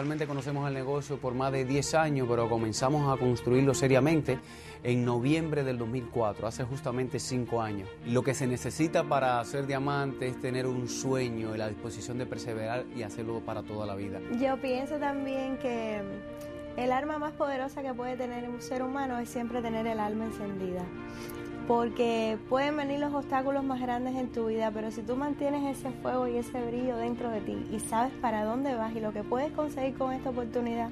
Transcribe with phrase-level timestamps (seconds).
[0.00, 4.38] realmente conocemos el negocio por más de 10 años, pero comenzamos a construirlo seriamente
[4.82, 7.86] en noviembre del 2004, hace justamente 5 años.
[8.06, 12.24] Lo que se necesita para hacer diamante es tener un sueño y la disposición de
[12.24, 14.20] perseverar y hacerlo para toda la vida.
[14.40, 16.00] Yo pienso también que
[16.78, 20.24] el arma más poderosa que puede tener un ser humano es siempre tener el alma
[20.24, 20.82] encendida.
[21.70, 25.92] Porque pueden venir los obstáculos más grandes en tu vida, pero si tú mantienes ese
[26.02, 29.22] fuego y ese brillo dentro de ti y sabes para dónde vas y lo que
[29.22, 30.90] puedes conseguir con esta oportunidad,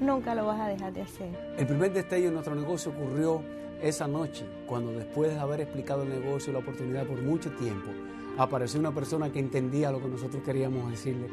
[0.00, 1.28] nunca lo vas a dejar de hacer.
[1.56, 3.40] El primer destello en nuestro negocio ocurrió
[3.80, 7.92] esa noche, cuando después de haber explicado el negocio y la oportunidad por mucho tiempo,
[8.36, 11.28] apareció una persona que entendía lo que nosotros queríamos decirle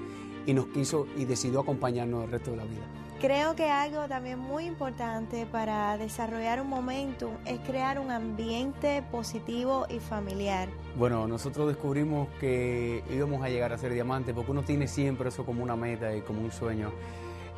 [0.46, 3.03] y nos quiso y decidió acompañarnos el resto de la vida.
[3.24, 9.86] Creo que algo también muy importante para desarrollar un momentum es crear un ambiente positivo
[9.90, 10.68] y familiar.
[10.98, 15.46] Bueno, nosotros descubrimos que íbamos a llegar a ser diamante porque uno tiene siempre eso
[15.46, 16.92] como una meta y como un sueño.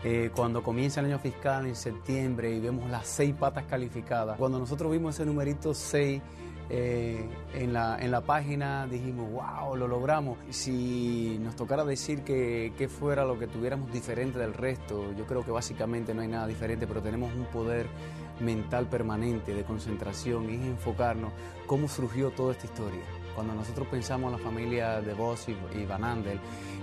[0.03, 4.59] Eh, cuando comienza el año fiscal en septiembre y vemos las seis patas calificadas, cuando
[4.59, 6.21] nosotros vimos ese numerito 6
[6.69, 10.37] eh, en, la, en la página dijimos, wow, lo logramos.
[10.49, 15.43] Si nos tocara decir que, que fuera lo que tuviéramos diferente del resto, yo creo
[15.45, 17.87] que básicamente no hay nada diferente, pero tenemos un poder
[18.39, 21.31] mental permanente de concentración y enfocarnos
[21.67, 23.03] cómo surgió toda esta historia.
[23.35, 26.39] Cuando nosotros pensamos en la familia de Voss y, Van Andel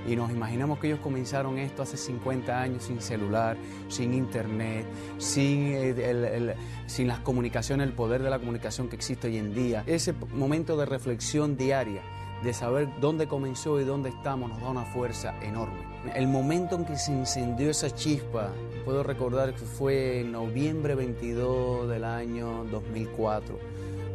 [0.07, 3.57] y nos imaginamos que ellos comenzaron esto hace 50 años sin celular,
[3.89, 4.87] sin internet,
[5.19, 6.55] sin, eh,
[6.87, 9.83] sin las comunicaciones, el poder de la comunicación que existe hoy en día.
[9.87, 12.03] Ese momento de reflexión diaria,
[12.43, 15.81] de saber dónde comenzó y dónde estamos, nos da una fuerza enorme.
[16.15, 18.51] El momento en que se incendió esa chispa,
[18.85, 23.59] puedo recordar que fue en noviembre 22 del año 2004,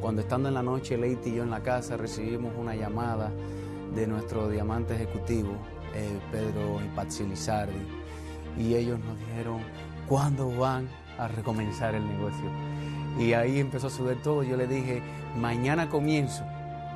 [0.01, 3.31] cuando estando en la noche Leite y yo en la casa recibimos una llamada
[3.95, 5.53] de nuestro diamante ejecutivo,
[5.93, 7.73] eh, Pedro Patsy Lizardi,
[8.57, 9.61] y ellos nos dijeron,
[10.07, 10.87] ¿cuándo van
[11.17, 12.49] a recomenzar el negocio?
[13.19, 15.01] Y ahí empezó a subir todo, yo le dije,
[15.35, 16.43] mañana comienzo,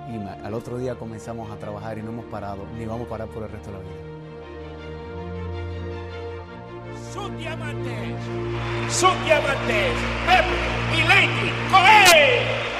[0.09, 3.27] y al otro día comenzamos a trabajar y no hemos parado, ni vamos a parar
[3.29, 4.11] por el resto de la vida.
[7.11, 8.15] sus diamantes,
[8.89, 9.93] sus diamantes,
[10.25, 12.70] Pepe y Lady Cohen.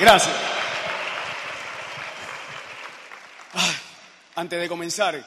[0.00, 0.34] Gracias.
[4.34, 5.22] Antes de comenzar,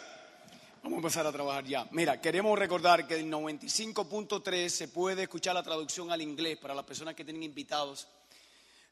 [0.81, 1.87] vamos a empezar a trabajar ya.
[1.91, 6.85] Mira, queremos recordar que el 95.3 se puede escuchar la traducción al inglés para las
[6.85, 8.07] personas que tienen invitados.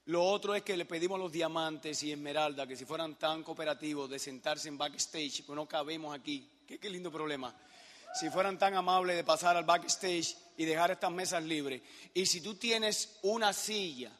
[0.05, 3.41] Lo otro es que le pedimos a los diamantes y Esmeralda que si fueran tan
[3.41, 6.47] cooperativos de sentarse en backstage, pues no cabemos aquí.
[6.67, 7.55] Qué, qué lindo problema.
[8.13, 11.81] Si fueran tan amables de pasar al backstage y dejar estas mesas libres.
[12.13, 14.11] Y si tú tienes una silla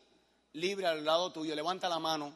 [0.54, 2.34] libre al lado tuyo, levanta la mano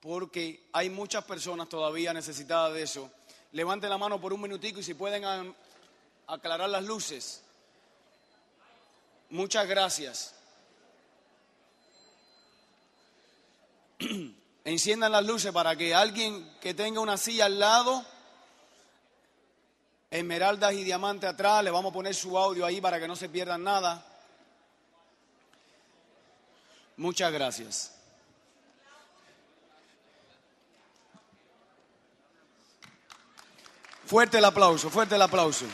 [0.00, 3.10] porque hay muchas personas todavía necesitadas de eso.
[3.52, 5.24] Levante la mano por un minutico y si pueden
[6.26, 7.42] aclarar las luces.
[9.30, 10.34] Muchas gracias.
[14.64, 18.04] Enciendan las luces para que alguien que tenga una silla al lado,
[20.10, 23.28] esmeraldas y diamantes atrás, le vamos a poner su audio ahí para que no se
[23.28, 24.04] pierdan nada.
[26.96, 27.92] Muchas gracias.
[34.06, 35.66] Fuerte el aplauso, fuerte el aplauso.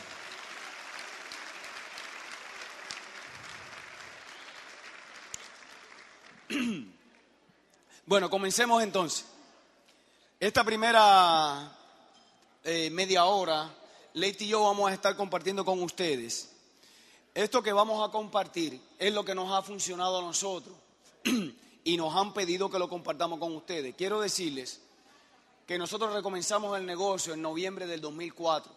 [8.05, 9.25] Bueno, comencemos entonces.
[10.37, 11.71] Esta primera
[12.63, 13.73] eh, media hora,
[14.13, 16.49] Leite y yo vamos a estar compartiendo con ustedes.
[17.33, 20.82] Esto que vamos a compartir es lo que nos ha funcionado a nosotros
[21.83, 23.95] y nos han pedido que lo compartamos con ustedes.
[23.95, 24.81] Quiero decirles
[25.65, 28.71] que nosotros recomenzamos el negocio en noviembre del 2004.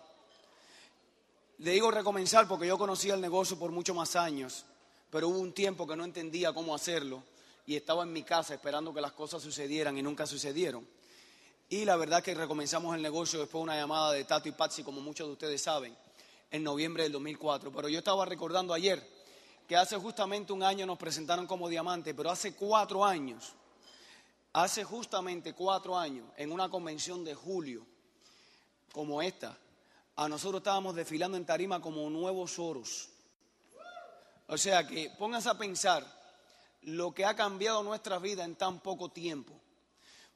[1.59, 4.65] Le digo recomenzar porque yo conocía el negocio por muchos más años,
[5.11, 7.23] pero hubo un tiempo que no entendía cómo hacerlo
[7.67, 10.87] y estaba en mi casa esperando que las cosas sucedieran y nunca sucedieron.
[11.69, 14.85] Y la verdad que recomenzamos el negocio después de una llamada de Tato y Patsy,
[14.85, 15.97] como muchos de ustedes saben.
[16.53, 17.73] en noviembre del 2004.
[17.73, 19.05] Pero yo estaba recordando ayer
[19.67, 23.53] que hace justamente un año nos presentaron como diamante, pero hace cuatro años,
[24.53, 27.87] hace justamente cuatro años, en una convención de julio
[28.93, 29.57] como esta,
[30.15, 33.11] a nosotros estábamos desfilando en tarima como nuevos oros.
[34.49, 36.07] O sea que pónganse a pensar
[36.83, 39.53] lo que ha cambiado nuestra vida en tan poco tiempo.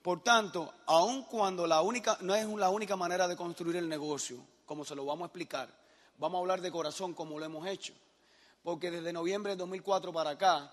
[0.02, 4.44] Por tanto, aun cuando la única, no es la única manera de construir el negocio,
[4.66, 5.68] como se lo vamos a explicar,
[6.18, 7.94] vamos a hablar de corazón como lo hemos hecho.
[8.62, 10.72] Porque desde noviembre de 2004 para acá,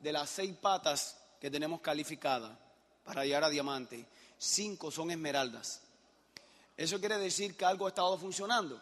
[0.00, 2.56] de las seis patas que tenemos calificadas
[3.04, 4.06] para llegar a diamante,
[4.38, 5.80] cinco son esmeraldas.
[6.76, 8.80] Eso quiere decir que algo ha estado funcionando.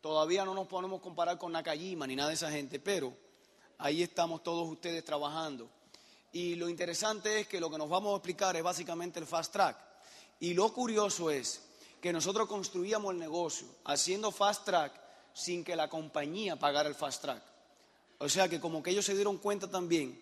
[0.00, 3.12] Todavía no nos podemos comparar con Nakajima ni nada de esa gente, pero
[3.78, 5.68] ahí estamos todos ustedes trabajando.
[6.32, 9.52] Y lo interesante es que lo que nos vamos a explicar es básicamente el fast
[9.52, 9.76] track.
[10.38, 11.62] Y lo curioso es
[12.00, 14.92] que nosotros construíamos el negocio haciendo fast track
[15.32, 17.42] sin que la compañía pagara el fast track.
[18.18, 20.20] O sea que como que ellos se dieron cuenta también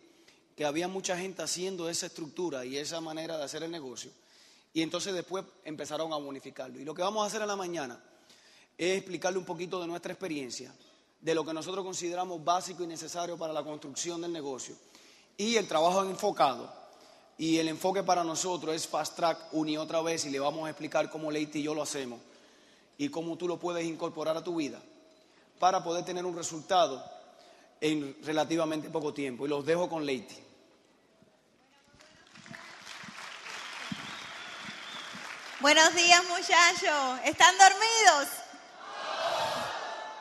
[0.56, 4.10] que había mucha gente haciendo esa estructura y esa manera de hacer el negocio.
[4.72, 6.80] Y entonces después empezaron a bonificarlo.
[6.80, 8.02] Y lo que vamos a hacer en la mañana
[8.76, 10.74] es explicarle un poquito de nuestra experiencia,
[11.20, 14.74] de lo que nosotros consideramos básico y necesario para la construcción del negocio.
[15.36, 16.72] Y el trabajo enfocado.
[17.36, 20.66] Y el enfoque para nosotros es fast track una y otra vez y le vamos
[20.66, 22.20] a explicar cómo Leite y yo lo hacemos
[22.96, 24.80] y cómo tú lo puedes incorporar a tu vida
[25.58, 27.04] para poder tener un resultado
[27.84, 29.44] en relativamente poco tiempo.
[29.44, 30.42] Y los dejo con Leite.
[35.60, 37.20] Buenos días muchachos.
[37.26, 38.28] ¿Están dormidos?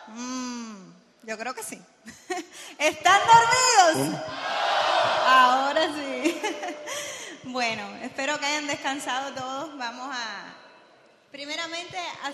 [0.07, 0.75] Mm,
[1.23, 1.81] yo creo que sí.
[2.77, 4.19] ¿Están dormidos?
[5.25, 6.41] Ahora sí.
[7.45, 9.77] Bueno, espero que hayan descansado todos.
[9.77, 10.55] Vamos a,
[11.29, 12.31] primeramente, a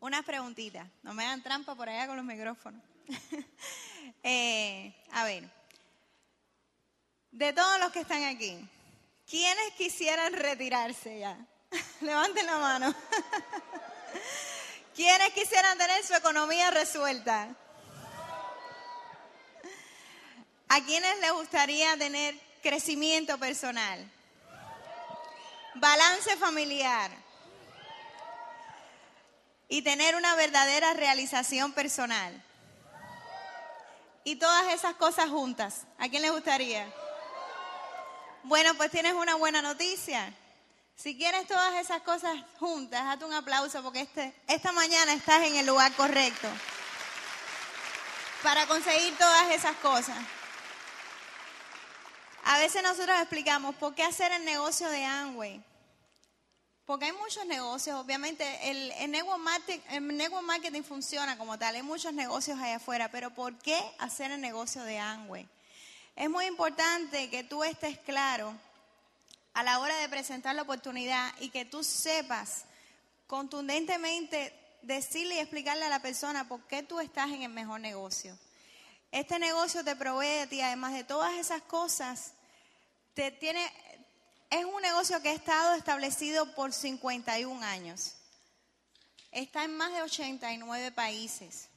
[0.00, 0.88] unas preguntitas.
[1.02, 2.82] No me hagan trampa por allá con los micrófonos.
[4.24, 5.48] Eh, a ver,
[7.30, 8.58] de todos los que están aquí,
[9.30, 11.38] ¿quiénes quisieran retirarse ya?
[12.00, 12.94] Levanten la mano.
[14.94, 17.54] ¿Quiénes quisieran tener su economía resuelta?
[20.68, 24.10] ¿A quiénes les gustaría tener crecimiento personal?
[25.76, 27.10] Balance familiar.
[29.68, 32.42] Y tener una verdadera realización personal.
[34.28, 35.86] Y todas esas cosas juntas.
[35.96, 36.86] ¿A quién les gustaría?
[38.42, 40.34] Bueno, pues tienes una buena noticia.
[40.96, 45.56] Si quieres todas esas cosas juntas, hazte un aplauso porque este, esta mañana estás en
[45.56, 46.46] el lugar correcto
[48.42, 50.18] para conseguir todas esas cosas.
[52.44, 55.64] A veces nosotros explicamos por qué hacer el negocio de Amway.
[56.88, 59.24] Porque hay muchos negocios, obviamente el, el,
[60.42, 64.82] marketing, funciona como tal, hay muchos negocios allá afuera, pero ¿por qué hacer el negocio
[64.84, 65.46] de Amway?
[66.16, 68.54] Es muy importante que tú estés claro
[69.52, 72.64] a la hora de presentar la oportunidad y que tú sepas
[73.26, 78.34] contundentemente decirle y explicarle a la persona por qué tú estás en el mejor negocio.
[79.12, 82.32] Este negocio te provee de ti, además de todas esas cosas,
[83.12, 83.70] te tiene,
[84.50, 88.14] es un negocio que ha estado establecido por 51 años.
[89.30, 91.68] Está en más de 89 países.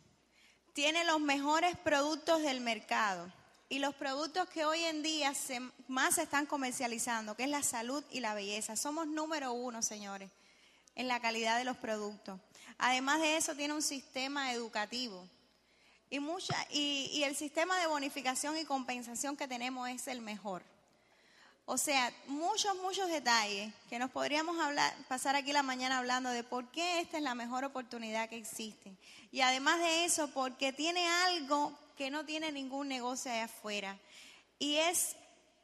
[0.73, 3.31] Tiene los mejores productos del mercado
[3.67, 7.63] y los productos que hoy en día se, más se están comercializando, que es la
[7.63, 8.77] salud y la belleza.
[8.77, 10.31] Somos número uno, señores,
[10.95, 12.39] en la calidad de los productos.
[12.77, 15.27] Además de eso, tiene un sistema educativo.
[16.09, 20.63] Y, mucha, y, y el sistema de bonificación y compensación que tenemos es el mejor.
[21.73, 26.43] O sea, muchos, muchos detalles que nos podríamos hablar, pasar aquí la mañana hablando de
[26.43, 28.91] por qué esta es la mejor oportunidad que existe.
[29.31, 33.97] Y además de eso, porque tiene algo que no tiene ningún negocio allá afuera.
[34.59, 35.15] Y es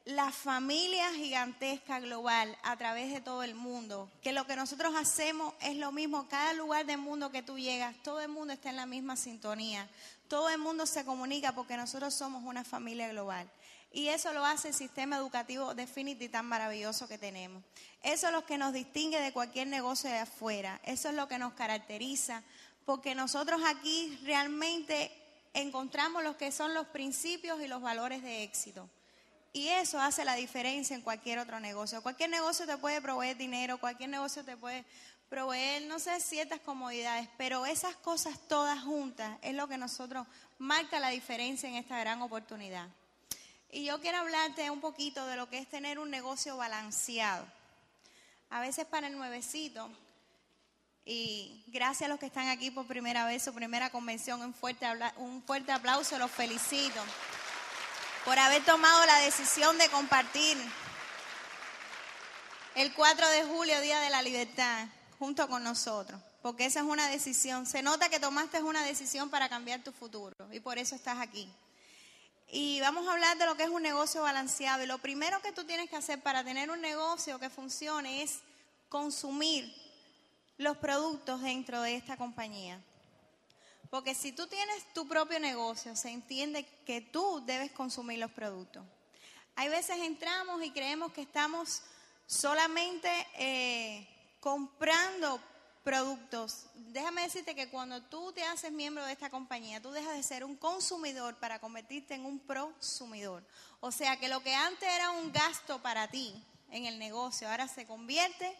[0.06, 5.52] la familia gigantesca global a través de todo el mundo, que lo que nosotros hacemos
[5.60, 8.76] es lo mismo, cada lugar del mundo que tú llegas, todo el mundo está en
[8.76, 9.86] la misma sintonía,
[10.26, 13.46] todo el mundo se comunica porque nosotros somos una familia global.
[13.90, 17.62] Y eso lo hace el sistema educativo definitivo tan maravilloso que tenemos.
[18.02, 21.38] Eso es lo que nos distingue de cualquier negocio de afuera, eso es lo que
[21.38, 22.42] nos caracteriza,
[22.84, 25.10] porque nosotros aquí realmente
[25.54, 28.88] encontramos lo que son los principios y los valores de éxito.
[29.52, 32.02] Y eso hace la diferencia en cualquier otro negocio.
[32.02, 34.84] Cualquier negocio te puede proveer dinero, cualquier negocio te puede
[35.28, 40.26] proveer, no sé, ciertas comodidades, pero esas cosas todas juntas es lo que nosotros
[40.58, 42.88] marca la diferencia en esta gran oportunidad.
[43.70, 47.46] Y yo quiero hablarte un poquito de lo que es tener un negocio balanceado.
[48.50, 49.90] A veces para el nuevecito,
[51.04, 54.86] Y gracias a los que están aquí por primera vez, su primera convención, un fuerte,
[55.16, 57.02] un fuerte aplauso, los felicito
[58.28, 60.58] por haber tomado la decisión de compartir
[62.74, 64.86] el 4 de julio, Día de la Libertad,
[65.18, 67.64] junto con nosotros, porque esa es una decisión.
[67.64, 71.50] Se nota que tomaste una decisión para cambiar tu futuro y por eso estás aquí.
[72.50, 74.82] Y vamos a hablar de lo que es un negocio balanceado.
[74.82, 78.40] Y lo primero que tú tienes que hacer para tener un negocio que funcione es
[78.88, 79.70] consumir
[80.56, 82.80] los productos dentro de esta compañía.
[83.90, 88.84] Porque si tú tienes tu propio negocio, se entiende que tú debes consumir los productos.
[89.56, 91.82] Hay veces entramos y creemos que estamos
[92.26, 94.06] solamente eh,
[94.40, 95.40] comprando
[95.88, 96.66] productos.
[96.74, 100.44] Déjame decirte que cuando tú te haces miembro de esta compañía, tú dejas de ser
[100.44, 103.42] un consumidor para convertirte en un prosumidor.
[103.80, 106.34] O sea que lo que antes era un gasto para ti
[106.70, 108.54] en el negocio, ahora se convierte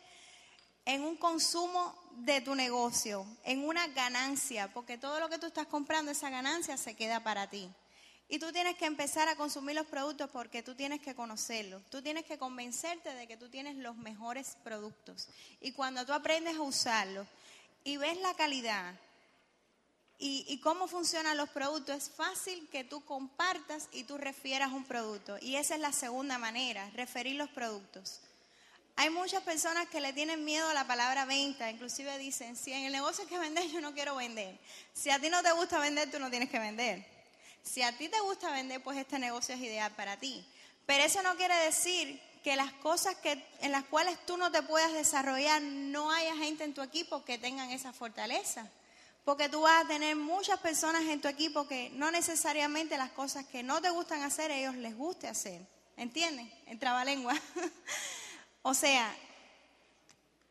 [0.86, 5.66] en un consumo de tu negocio, en una ganancia, porque todo lo que tú estás
[5.66, 7.70] comprando, esa ganancia se queda para ti.
[8.30, 11.82] Y tú tienes que empezar a consumir los productos porque tú tienes que conocerlos.
[11.88, 15.28] Tú tienes que convencerte de que tú tienes los mejores productos.
[15.62, 17.26] Y cuando tú aprendes a usarlos
[17.84, 18.94] y ves la calidad
[20.20, 25.38] y, cómo funcionan los productos, es fácil que tú compartas y tú refieras un producto.
[25.40, 28.20] Y esa es la segunda manera, referir los productos.
[28.96, 32.84] Hay muchas personas que le tienen miedo a la palabra venta, inclusive dicen, si en
[32.84, 34.58] el negocio que vender, yo no quiero vender.
[34.92, 37.17] Si a ti no te gusta vender, tú no tienes que vender.
[37.68, 40.44] Si a ti te gusta vender, pues este negocio es ideal para ti.
[40.86, 44.62] Pero eso no quiere decir que las cosas que, en las cuales tú no te
[44.62, 48.70] puedas desarrollar, no haya gente en tu equipo que tengan esa fortaleza.
[49.24, 53.44] Porque tú vas a tener muchas personas en tu equipo que no necesariamente las cosas
[53.44, 55.60] que no te gustan hacer, ellos les guste hacer.
[55.98, 56.46] ¿Entiendes?
[56.66, 57.34] En trabalengua.
[58.62, 59.14] o sea,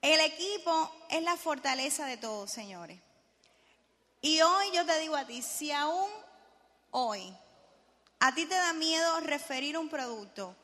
[0.04, 3.00] el equipo es la fortaleza de todos, señores.
[4.22, 6.27] Y hoy yo te digo a ti, si aún
[6.92, 7.34] hoy
[8.20, 10.56] a ti te da miedo referir un producto,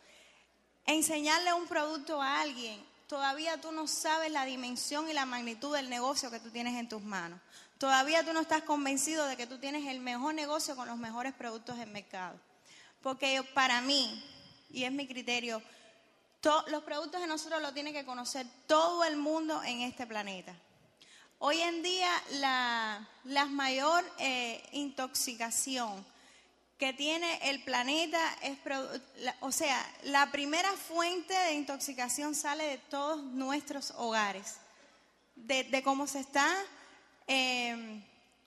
[0.85, 5.89] enseñarle un producto a alguien, todavía tú no sabes la dimensión y la magnitud del
[5.89, 7.39] negocio que tú tienes en tus manos.
[7.77, 11.33] Todavía tú no estás convencido de que tú tienes el mejor negocio con los mejores
[11.33, 12.39] productos del mercado.
[13.01, 14.23] Porque para mí,
[14.71, 15.61] y es mi criterio,
[16.67, 20.55] los productos de nosotros los tiene que conocer todo el mundo en este planeta.
[21.39, 26.12] Hoy en día la, la mayor eh, intoxicación
[26.77, 28.57] que tiene el planeta es,
[29.39, 34.57] o sea, la primera fuente de intoxicación sale de todos nuestros hogares,
[35.35, 36.47] de, cómo se está
[37.27, 38.01] eh,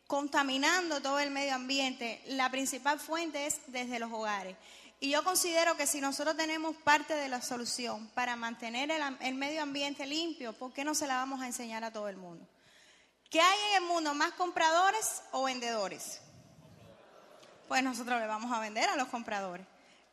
[0.07, 2.23] contaminando todo el medio ambiente.
[2.27, 4.57] La principal fuente es desde los hogares.
[4.99, 9.35] Y yo considero que si nosotros tenemos parte de la solución para mantener el, el
[9.35, 12.47] medio ambiente limpio, ¿por qué no se la vamos a enseñar a todo el mundo?
[13.31, 14.15] ¿Qué hay en el mundo?
[14.15, 16.21] ¿Más compradores o vendedores?
[17.69, 19.67] Pues nosotros le vamos a vender a los compradores.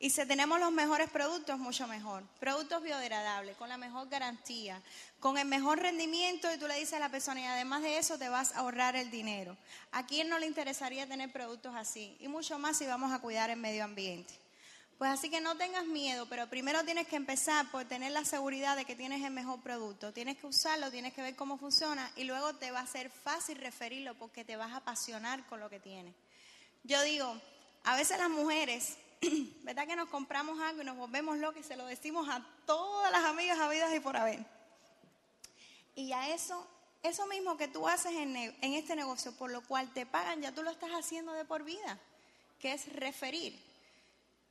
[0.04, 2.24] Y si tenemos los mejores productos, mucho mejor.
[2.40, 4.82] Productos biodegradables, con la mejor garantía,
[5.22, 8.18] con el mejor rendimiento y tú le dices a la persona y además de eso
[8.18, 9.56] te vas a ahorrar el dinero.
[9.94, 12.18] ¿A quién no le interesaría tener productos así?
[12.20, 14.34] Y mucho más si vamos a cuidar el medio ambiente.
[14.98, 18.76] Pues así que no tengas miedo, pero primero tienes que empezar por tener la seguridad
[18.76, 20.12] de que tienes el mejor producto.
[20.12, 23.58] Tienes que usarlo, tienes que ver cómo funciona y luego te va a ser fácil
[23.58, 26.14] referirlo porque te vas a apasionar con lo que tienes.
[26.84, 27.42] Yo digo,
[27.86, 28.98] a veces las mujeres,
[29.64, 33.10] ¿verdad que nos compramos algo y nos volvemos locos y se lo decimos a todas
[33.10, 34.46] las amigas habidas y por haber?
[35.96, 36.68] Y a eso,
[37.04, 40.62] eso mismo que tú haces en, este negocio, por lo cual te pagan, ya tú
[40.62, 41.98] lo estás haciendo de por vida,
[42.60, 43.58] que es referir.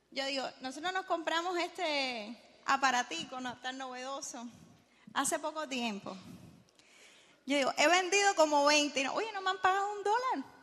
[0.09, 2.35] Yo digo, nosotros nos compramos este
[2.65, 4.43] aparatico, no tan novedoso,
[5.13, 6.17] hace poco tiempo.
[7.45, 10.53] Yo digo, he vendido como 20, y oye, no me han pagado un dólar.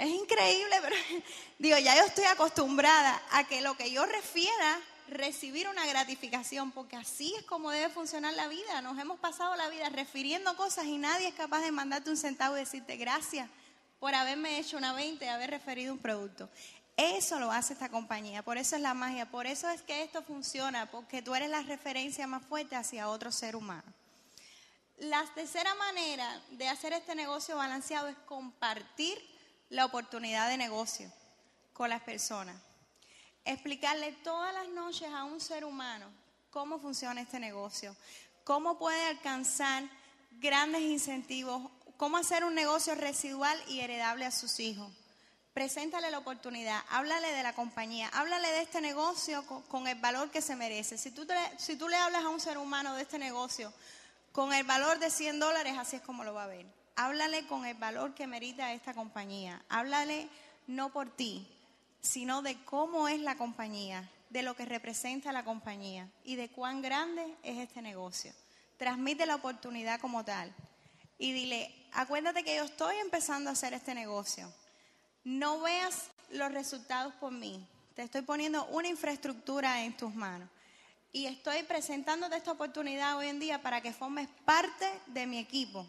[0.00, 0.96] Es increíble, pero
[1.58, 6.96] digo, ya yo estoy acostumbrada a que lo que yo refiera, recibir una gratificación, porque
[6.96, 8.80] así es como debe funcionar la vida.
[8.80, 12.56] Nos hemos pasado la vida refiriendo cosas y nadie es capaz de mandarte un centavo
[12.56, 13.46] y decirte gracias
[13.98, 16.48] por haberme hecho una 20, haber referido un producto.
[16.96, 20.22] Eso lo hace esta compañía, por eso es la magia, por eso es que esto
[20.22, 23.92] funciona, porque tú eres la referencia más fuerte hacia otro ser humano.
[24.96, 29.18] La tercera manera de hacer este negocio balanceado es compartir
[29.70, 31.10] la oportunidad de negocio
[31.72, 32.56] con las personas.
[33.44, 36.06] Explicarle todas las noches a un ser humano
[36.50, 37.96] cómo funciona este negocio,
[38.44, 39.84] cómo puede alcanzar
[40.32, 44.92] grandes incentivos, cómo hacer un negocio residual y heredable a sus hijos.
[45.54, 50.42] Preséntale la oportunidad, háblale de la compañía, háblale de este negocio con, el valor que
[50.42, 50.96] se merece.
[50.96, 53.72] Si tú, te- si tú le hablas a un ser humano de este negocio
[54.32, 56.79] Con el valor de 100 dólares, así es como lo va a ver.
[57.02, 59.64] Háblale con el valor que merita esta compañía.
[59.70, 60.28] Háblale
[60.66, 61.48] no por ti,
[62.02, 66.82] sino de cómo es la compañía, de lo que representa la compañía y de cuán
[66.82, 68.34] grande es este negocio.
[68.76, 70.54] Transmite la oportunidad como tal
[71.16, 74.52] y dile, acuérdate que yo estoy empezando a hacer este negocio.
[75.24, 77.66] No veas los resultados por mí.
[77.94, 80.50] Te estoy poniendo una infraestructura en tus manos.
[81.14, 85.86] Y estoy presentándote esta oportunidad hoy en día para que formes parte de mi equipo.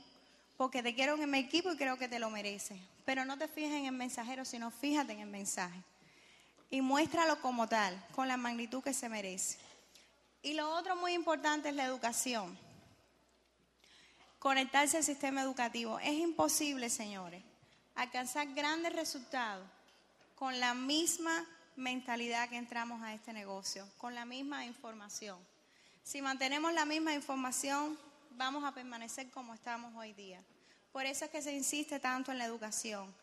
[0.62, 2.80] Porque te quiero en mi equipo y creo que te lo mereces.
[3.04, 5.82] Pero no te fijes en el mensajero, sino fíjate en el mensaje.
[6.70, 9.58] Y muéstralo como tal, con la magnitud que se merece.
[10.44, 12.56] Y lo otro muy importante es la educación.
[14.38, 15.98] Conectarse al sistema educativo.
[15.98, 17.42] Es imposible, señores,
[17.96, 19.68] alcanzar grandes resultados
[20.36, 21.44] con la misma
[21.76, 25.40] mentalidad que entramos a este negocio, con la misma información.
[26.04, 27.98] Si mantenemos la misma información,
[28.38, 30.40] vamos a permanecer como estamos hoy día.
[30.92, 33.14] Por eso es que se insiste tanto en la educación.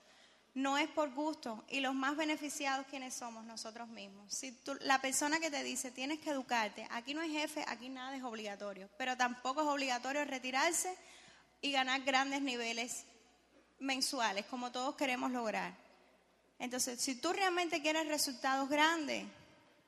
[0.55, 4.33] No es por gusto y los más beneficiados quienes somos nosotros mismos.
[4.33, 8.17] Si la persona que te dice tienes que educarte, aquí no hay jefe, aquí nada
[8.17, 10.97] es obligatorio, pero tampoco es obligatorio retirarse
[11.61, 13.05] y ganar grandes niveles
[13.79, 15.73] mensuales como todos queremos lograr.
[16.59, 19.25] Entonces, si tú realmente quieres resultados grandes,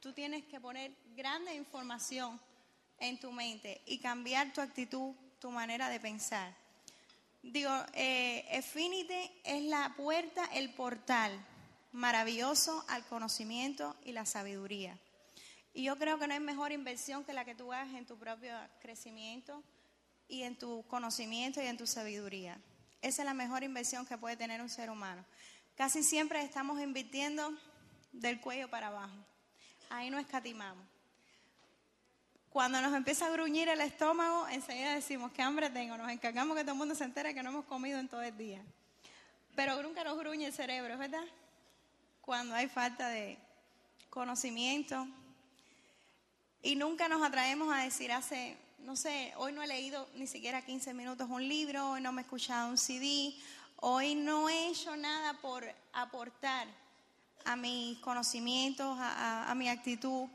[0.01, 2.41] tú tienes que poner grande información
[2.99, 6.60] en tu mente y cambiar tu actitud, tu manera de pensar.
[7.43, 11.33] Digo, eh, es la puerta, el portal
[11.93, 14.99] maravilloso al conocimiento y la sabiduría.
[15.73, 18.19] Y yo creo que no hay mejor inversión que la que tú hagas en tu
[18.19, 19.63] propio crecimiento
[20.29, 22.61] y en tu conocimiento y en tu sabiduría.
[23.03, 25.25] Esa es la mejor inversión que puede tener un ser humano.
[25.77, 27.57] Casi siempre estamos invirtiendo
[28.13, 29.17] del cuello para abajo.
[29.89, 30.90] Ahí no escatimamos.
[32.51, 35.97] Cuando nos empieza a gruñir el estómago, enseguida decimos, ¿qué hambre tengo?
[35.97, 38.37] Nos encargamos que todo el mundo se entere que no hemos comido en todo el
[38.37, 38.61] día.
[39.55, 41.25] Pero nunca nos gruñe el cerebro, ¿verdad?
[42.21, 43.39] Cuando hay falta de
[44.11, 45.07] conocimiento.
[46.63, 50.63] Y nunca nos atraemos a decir, hace, no sé, hoy no he leído ni siquiera
[50.63, 53.35] 15 minutos un libro, hoy no me he escuchado un CD,
[53.83, 56.69] Hoy no he hecho nada por aportar
[57.47, 60.29] a mis conocimientos, a, mi actitud.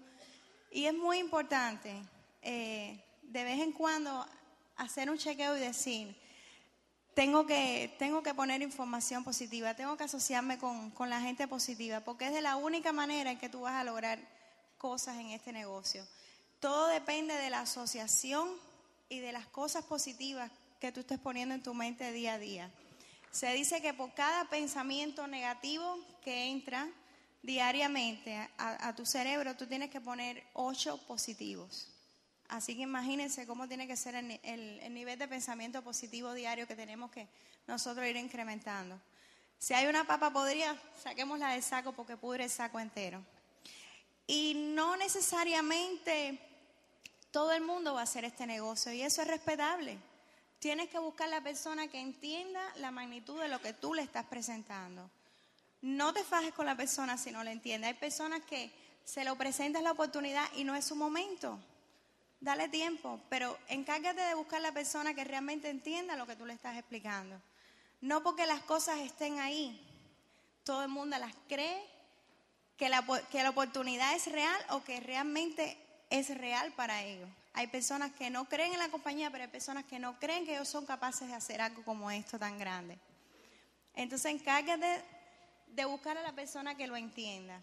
[0.75, 1.95] Y es muy importante
[2.41, 4.27] eh, de vez en cuando
[4.75, 6.13] hacer un chequeo y decir,
[7.13, 12.01] tengo que, tengo que poner información positiva, tengo que asociarme con, con la gente positiva,
[12.01, 14.19] porque es de la única manera en que tú vas a lograr
[14.77, 16.05] cosas en este negocio.
[16.59, 18.49] Todo depende de la asociación
[19.07, 22.69] y de las cosas positivas que tú estés poniendo en tu mente día a día.
[23.31, 26.89] Se dice que por cada pensamiento negativo que entra
[27.45, 31.87] diariamente a, tu cerebro, tú tienes que poner ocho positivos.
[32.47, 36.75] Así que imagínense cómo tiene que ser el, el, nivel de pensamiento positivo diario que
[36.75, 37.27] tenemos que
[37.67, 38.99] nosotros ir incrementando.
[39.57, 43.23] Si hay una papa podrida, saquémosla del saco porque pudre el saco entero.
[44.27, 46.39] Y no necesariamente
[47.31, 49.97] todo el mundo va a hacer este negocio y eso es respetable.
[50.59, 54.25] Tienes que buscar la persona que entienda la magnitud de lo que tú le estás
[54.25, 55.09] presentando.
[55.85, 57.85] No te fajes con la persona si no la entiende.
[57.85, 58.71] Hay personas que
[59.03, 61.59] se lo presentas la oportunidad y no es su momento.
[62.39, 66.53] Dale tiempo, pero encárgate de buscar la persona que realmente entienda lo que tú le
[66.53, 67.39] estás explicando.
[68.01, 69.79] No porque las cosas estén ahí,
[70.63, 71.79] todo el mundo las cree,
[72.77, 75.77] que la, que la oportunidad es real o que realmente
[76.09, 77.29] es real para ellos.
[77.53, 80.55] Hay personas que no creen en la compañía, pero hay personas que no creen que
[80.55, 82.97] ellos son capaces de hacer algo como esto tan grande.
[83.93, 85.14] Entonces encárgate
[85.67, 87.61] de buscar a la persona que lo entienda.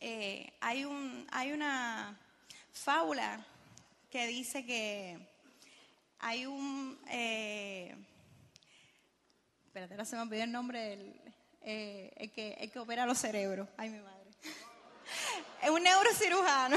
[0.00, 2.18] Eh, hay, un, hay una
[2.72, 3.44] fábula
[4.10, 5.18] que dice que
[6.18, 6.98] hay un...
[7.08, 7.94] Eh,
[9.66, 11.20] espérate, ahora se me olvidó el nombre del
[11.62, 13.68] eh, que, el que opera los cerebros.
[13.76, 14.30] Ay, mi madre.
[15.62, 16.76] Es un neurocirujano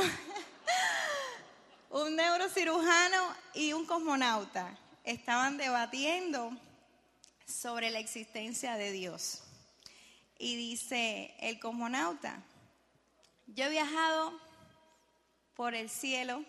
[2.04, 6.52] un neurocirujano y un cosmonauta estaban debatiendo
[7.46, 9.45] sobre la existencia de Dios.
[10.38, 12.44] Y dice el cosmonauta,
[13.48, 14.38] yo he viajado
[15.56, 16.44] por el cielo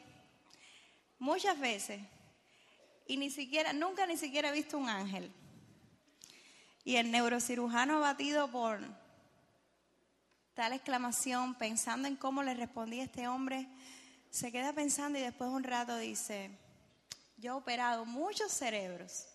[1.18, 2.01] muchas veces
[3.07, 5.31] y ni siquiera, nunca ni siquiera he visto un ángel.
[6.85, 8.81] Y el neurocirujano abatido por
[10.55, 13.68] tal exclamación, pensando en cómo le respondía este hombre,
[14.31, 16.51] se queda pensando y después de un rato dice,
[17.37, 19.27] yo he operado muchos cerebros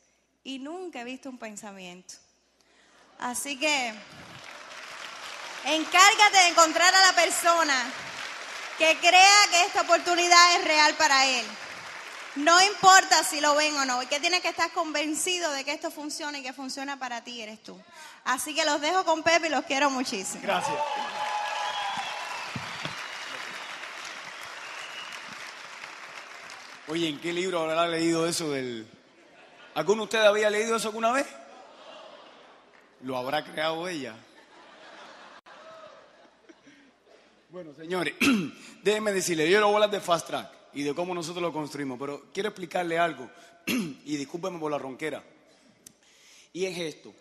[0.43, 2.15] y nunca he visto un pensamiento.
[3.19, 3.93] Así que
[5.65, 7.91] encárgate de encontrar a la persona
[8.78, 11.45] que crea que esta oportunidad es real para él.
[12.36, 15.91] No importa si lo ven o no, que tienes que estar convencido de que esto
[15.91, 17.78] funciona y que funciona para ti, eres tú.
[18.24, 20.41] Así que los dejo con Pepe y los quiero muchísimo.
[20.41, 20.78] Gracias.
[26.88, 28.89] Oye, ¿en qué libro habrá leído eso del...
[29.76, 31.28] ¿Alguno de ustedes había leído eso alguna vez?
[33.02, 34.15] ¿Lo habrá creado ella?
[37.51, 38.13] Bueno, señores,
[38.81, 42.27] déjenme decirle, yo lo hablar de Fast Track y de cómo nosotros lo construimos, pero
[42.33, 43.29] quiero explicarle algo,
[43.67, 45.21] y discúlpeme por la ronquera,
[46.53, 47.13] y es esto.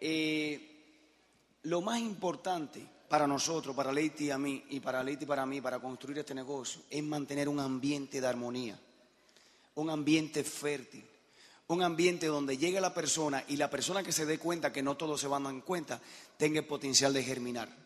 [0.00, 5.26] Eh, lo más importante para nosotros, para Leite y a mí, y para Leite y
[5.26, 8.78] para mí, para construir este negocio, es mantener un ambiente de armonía,
[9.74, 11.04] un ambiente fértil,
[11.66, 14.96] un ambiente donde llegue la persona y la persona que se dé cuenta que no
[14.96, 16.00] todos se van a dar cuenta,
[16.36, 17.83] tenga el potencial de germinar.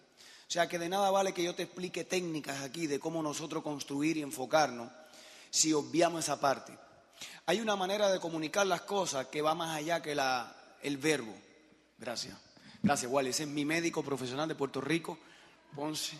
[0.49, 3.63] O sea que de nada vale que yo te explique técnicas aquí de cómo nosotros
[3.63, 4.91] construir y enfocarnos
[5.51, 6.73] si obviamos esa parte.
[7.45, 11.35] Hay una manera de comunicar las cosas que va más allá que la, el verbo.
[11.99, 12.35] Gracias.
[12.83, 13.29] Gracias, Wally.
[13.29, 15.19] Ese es mi médico profesional de Puerto Rico,
[15.75, 16.17] Ponce.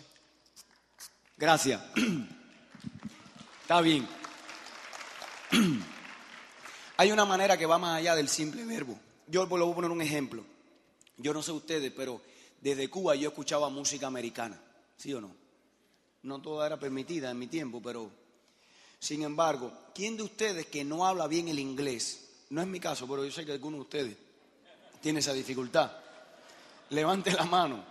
[1.35, 1.81] Gracias.
[3.61, 4.07] Está bien.
[6.97, 8.99] Hay una manera que va más allá del simple verbo.
[9.25, 10.45] Yo le voy a poner un ejemplo.
[11.17, 12.21] Yo no sé ustedes, pero
[12.61, 14.59] desde Cuba yo escuchaba música americana,
[14.97, 15.35] ¿sí o no?
[16.23, 18.11] No toda era permitida en mi tiempo, pero
[18.99, 22.29] sin embargo, ¿quién de ustedes que no habla bien el inglés?
[22.49, 24.17] No es mi caso, pero yo sé que alguno de ustedes
[25.01, 25.91] tiene esa dificultad.
[26.89, 27.83] Levante la mano.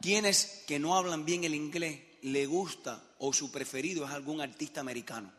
[0.00, 4.80] ¿Quiénes que no hablan bien el inglés le gusta o su preferido es algún artista
[4.80, 5.32] americano?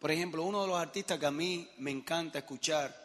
[0.00, 3.01] Por ejemplo, uno de los artistas que a mí me encanta escuchar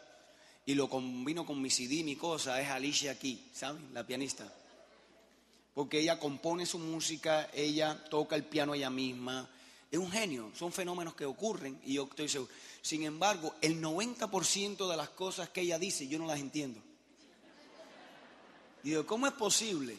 [0.68, 3.88] y lo combino con mi CD, mi cosa, es Alicia Key, ¿saben?
[3.94, 4.52] La pianista.
[5.72, 9.48] Porque ella compone su música, ella toca el piano ella misma.
[9.90, 12.52] Es un genio, son fenómenos que ocurren y yo estoy seguro.
[12.82, 16.82] Sin embargo, el 90% de las cosas que ella dice yo no las entiendo.
[18.84, 19.96] Y digo, ¿cómo es posible?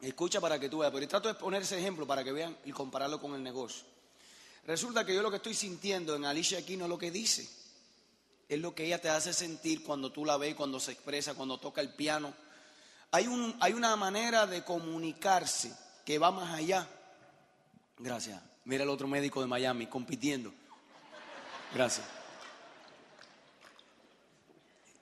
[0.00, 2.72] Escucha para que tú veas, pero trato de poner ese ejemplo para que vean y
[2.72, 3.84] compararlo con el negocio.
[4.66, 7.57] Resulta que yo lo que estoy sintiendo en Alicia Key no es lo que dice
[8.48, 11.58] es lo que ella te hace sentir cuando tú la ves, cuando se expresa, cuando
[11.58, 12.32] toca el piano.
[13.10, 15.72] Hay, un, hay una manera de comunicarse
[16.04, 16.88] que va más allá.
[17.98, 18.40] Gracias.
[18.64, 20.52] Mira el otro médico de Miami compitiendo.
[21.74, 22.06] Gracias.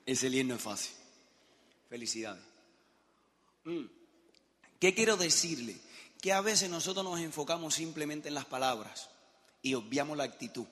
[0.04, 0.92] Ese lío no es fácil.
[1.88, 2.42] Felicidades.
[3.64, 3.84] Mm.
[4.80, 5.76] ¿Qué quiero decirle?
[6.20, 9.08] Que a veces nosotros nos enfocamos simplemente en las palabras
[9.62, 10.66] y obviamos la actitud.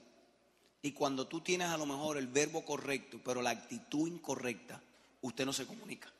[0.84, 4.82] Y cuando tú tienes a lo mejor el verbo correcto, pero la actitud incorrecta,
[5.22, 6.12] usted no se comunica.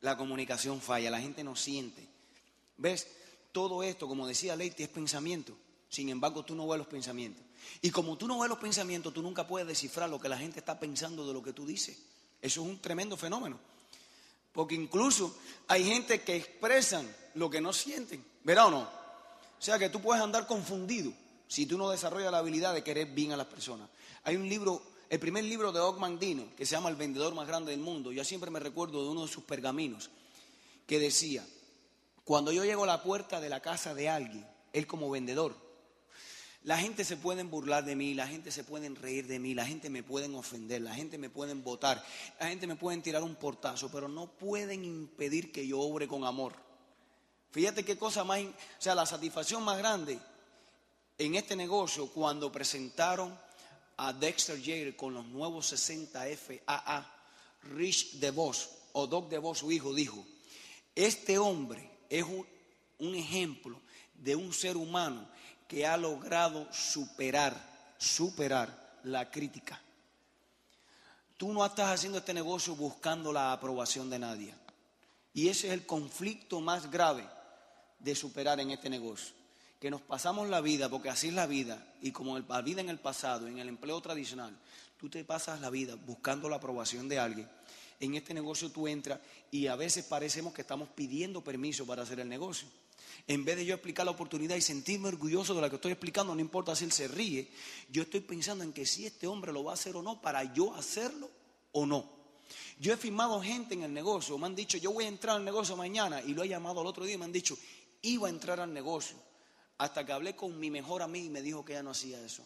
[0.00, 2.08] La comunicación falla, la gente no siente.
[2.78, 3.06] ¿Ves?
[3.52, 5.54] Todo esto, como decía Leite, es pensamiento.
[5.90, 7.44] Sin embargo, tú no ves los pensamientos.
[7.82, 10.60] Y como tú no ves los pensamientos, tú nunca puedes descifrar lo que la gente
[10.60, 11.98] está pensando de lo que tú dices.
[12.40, 13.58] Eso es un tremendo fenómeno.
[14.54, 15.36] Porque incluso
[15.68, 18.24] hay gente que expresan lo que no sienten.
[18.42, 18.80] ¿Verdad o no?
[18.80, 21.12] O sea que tú puedes andar confundido
[21.52, 23.90] si tú no desarrollas la habilidad de querer bien a las personas.
[24.24, 27.46] Hay un libro, el primer libro de Og Mandino, que se llama El vendedor más
[27.46, 28.10] grande del mundo.
[28.10, 30.08] Yo siempre me recuerdo de uno de sus pergaminos
[30.86, 31.46] que decía,
[32.24, 35.54] cuando yo llego a la puerta de la casa de alguien, él como vendedor,
[36.64, 39.66] la gente se puede burlar de mí, la gente se puede reír de mí, la
[39.66, 42.02] gente me puede ofender, la gente me puede votar,
[42.40, 46.24] la gente me puede tirar un portazo, pero no pueden impedir que yo obre con
[46.24, 46.54] amor.
[47.50, 50.18] Fíjate qué cosa más, o sea, la satisfacción más grande
[51.18, 53.38] en este negocio cuando presentaron
[53.96, 57.06] a Dexter Yates con los nuevos 60 FAA,
[57.74, 60.24] Rich DeVos o Doc DeVos, su hijo, dijo,
[60.94, 62.24] este hombre es
[62.98, 63.80] un ejemplo
[64.14, 65.28] de un ser humano
[65.68, 67.54] que ha logrado superar,
[67.98, 69.80] superar la crítica.
[71.36, 74.54] Tú no estás haciendo este negocio buscando la aprobación de nadie.
[75.34, 77.26] Y ese es el conflicto más grave
[77.98, 79.41] de superar en este negocio
[79.82, 82.88] que nos pasamos la vida, porque así es la vida, y como la vida en
[82.88, 84.56] el pasado, en el empleo tradicional,
[84.96, 87.48] tú te pasas la vida buscando la aprobación de alguien.
[87.98, 89.18] En este negocio tú entras
[89.50, 92.68] y a veces parecemos que estamos pidiendo permiso para hacer el negocio.
[93.26, 96.32] En vez de yo explicar la oportunidad y sentirme orgulloso de lo que estoy explicando,
[96.32, 97.50] no importa si él se ríe,
[97.90, 100.54] yo estoy pensando en que si este hombre lo va a hacer o no, para
[100.54, 101.28] yo hacerlo
[101.72, 102.08] o no.
[102.78, 105.44] Yo he firmado gente en el negocio, me han dicho, yo voy a entrar al
[105.44, 107.58] negocio mañana, y lo he llamado al otro día y me han dicho,
[108.02, 109.16] iba a entrar al negocio
[109.82, 112.44] hasta que hablé con mi mejor amiga y me dijo que ella no hacía eso.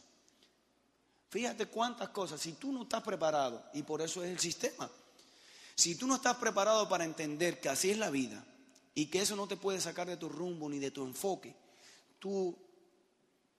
[1.29, 4.91] Fíjate cuántas cosas, si tú no estás preparado, y por eso es el sistema,
[5.75, 8.43] si tú no estás preparado para entender que así es la vida
[8.95, 11.55] y que eso no te puede sacar de tu rumbo ni de tu enfoque,
[12.19, 12.57] tú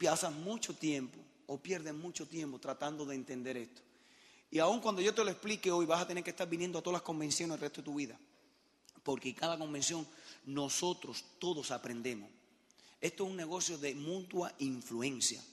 [0.03, 3.83] pasas mucho tiempo o pierden mucho tiempo tratando de entender esto.
[4.49, 6.81] Y aun cuando yo te lo explique hoy, vas a tener que estar viniendo a
[6.81, 8.17] todas las convenciones el resto de tu vida.
[9.03, 10.07] Porque cada convención
[10.47, 12.36] nosotros todos aprendemos.
[12.99, 15.43] Esto es un negocio de mutua influencia.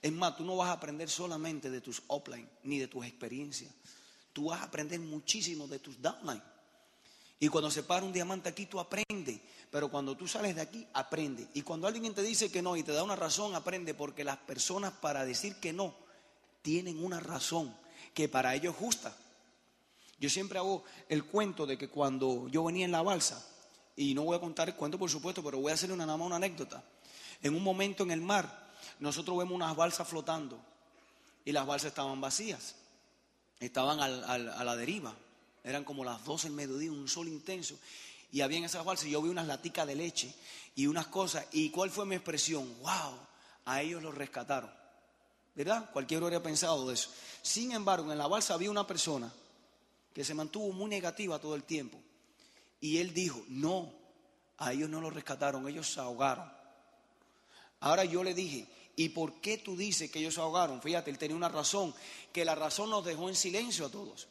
[0.00, 3.72] Es más, tú no vas a aprender solamente de tus upline ni de tus experiencias.
[4.32, 6.42] Tú vas a aprender muchísimo de tus downline.
[7.40, 9.40] Y cuando se para un diamante aquí, tú aprendes.
[9.70, 11.48] Pero cuando tú sales de aquí, aprende.
[11.54, 13.94] Y cuando alguien te dice que no y te da una razón, aprende.
[13.94, 15.94] Porque las personas para decir que no
[16.62, 17.74] tienen una razón
[18.14, 19.16] que para ellos es justa.
[20.18, 23.46] Yo siempre hago el cuento de que cuando yo venía en la balsa,
[23.98, 26.16] y no voy a contar el cuento por supuesto, pero voy a hacerle una, nada
[26.16, 26.82] más una anécdota.
[27.42, 28.68] En un momento en el mar,
[29.00, 30.58] nosotros vemos unas balsas flotando
[31.44, 32.76] y las balsas estaban vacías,
[33.60, 35.14] estaban al- a la deriva,
[35.64, 37.74] eran como las 12 del mediodía, un sol intenso,
[38.30, 40.32] y había en esas balsas, yo vi unas laticas de leche
[40.76, 42.72] y unas cosas, y ¿cuál fue mi expresión?
[42.82, 43.18] ¡Wow!
[43.64, 44.70] A ellos los rescataron.
[45.54, 45.90] ¿Verdad?
[45.92, 47.10] Cualquiera habría pensado eso.
[47.42, 49.32] Sin embargo, en la balsa había una persona
[50.14, 51.98] que se mantuvo muy negativa todo el tiempo.
[52.80, 53.92] Y él dijo, no,
[54.58, 56.50] a ellos no los rescataron, ellos se ahogaron.
[57.80, 60.82] Ahora yo le dije, ¿y por qué tú dices que ellos se ahogaron?
[60.82, 61.94] Fíjate, él tenía una razón,
[62.32, 64.28] que la razón nos dejó en silencio a todos.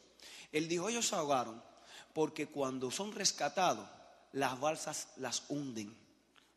[0.52, 1.62] Él dijo, ellos se ahogaron
[2.12, 3.88] porque cuando son rescatados,
[4.32, 5.96] las balsas las hunden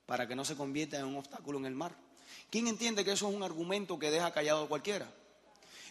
[0.06, 1.96] para que no se convierta en un obstáculo en el mar.
[2.50, 5.10] ¿Quién entiende que eso es un argumento que deja callado a cualquiera?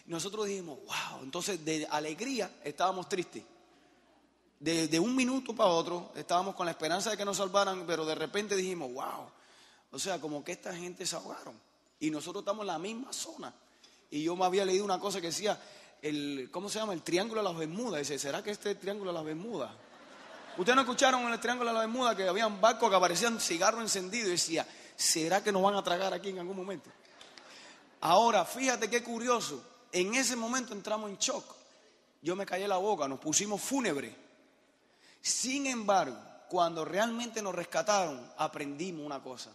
[0.05, 3.43] Nosotros dijimos, wow, entonces de alegría estábamos tristes.
[4.61, 8.13] De, un minuto para otro estábamos con la esperanza de que nos salvaran, pero de
[8.13, 9.25] repente dijimos, wow,
[9.91, 11.59] o sea, como que esta gente se ahogaron.
[11.99, 13.51] Y nosotros estamos en la misma zona.
[14.11, 15.59] Y yo me había leído una cosa que decía,
[15.99, 16.93] el, ¿cómo se llama?
[16.93, 18.01] El triángulo de las Bermudas.
[18.01, 19.71] Dice, ¿será que este es el triángulo de las Bermudas?
[20.55, 23.81] ¿Ustedes no escucharon en el triángulo de las Bermudas que habían barcos que aparecían cigarros
[23.81, 26.91] encendidos y decía, ¿será que nos van a tragar aquí en algún momento?
[28.01, 29.63] Ahora, fíjate qué curioso.
[29.91, 31.55] En ese momento entramos en shock.
[32.21, 34.29] Yo me callé la boca, nos pusimos fúnebre.
[35.21, 36.17] Sin embargo,
[36.49, 39.51] cuando realmente nos rescataron, aprendimos una cosa.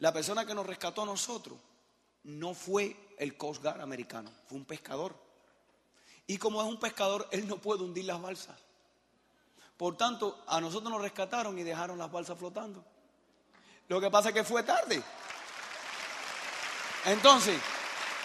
[0.00, 1.58] La persona que nos rescató a nosotros
[2.24, 5.14] no fue el Coast Guard americano, fue un pescador.
[6.26, 8.56] Y como es un pescador, él no puede hundir las balsas.
[9.76, 12.84] Por tanto, a nosotros nos rescataron y dejaron las balsas flotando.
[13.88, 15.02] Lo que pasa es que fue tarde.
[17.04, 17.60] Entonces,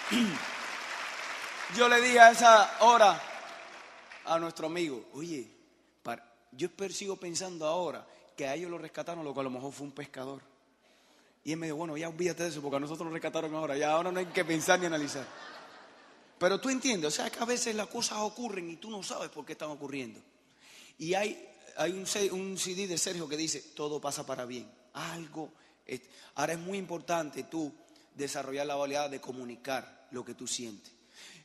[1.78, 3.22] yo le dije a esa hora
[4.26, 5.61] a nuestro amigo, oye,
[6.52, 9.86] yo sigo pensando ahora que a ellos lo rescataron, lo que a lo mejor fue
[9.88, 10.42] un pescador.
[11.44, 13.76] Y él me dijo, bueno, ya olvídate de eso, porque a nosotros nos rescataron ahora,
[13.78, 15.26] ya ahora no hay que pensar ni analizar.
[16.38, 19.30] Pero tú entiendes, o sea, que a veces las cosas ocurren y tú no sabes
[19.30, 20.20] por qué están ocurriendo.
[20.98, 21.48] Y hay,
[22.32, 24.70] un, CD de Sergio que dice, todo pasa para bien.
[24.94, 25.52] Algo.
[26.36, 27.72] ahora es muy importante tú
[28.16, 30.92] desarrollar la habilidad de comunicar lo que tú sientes.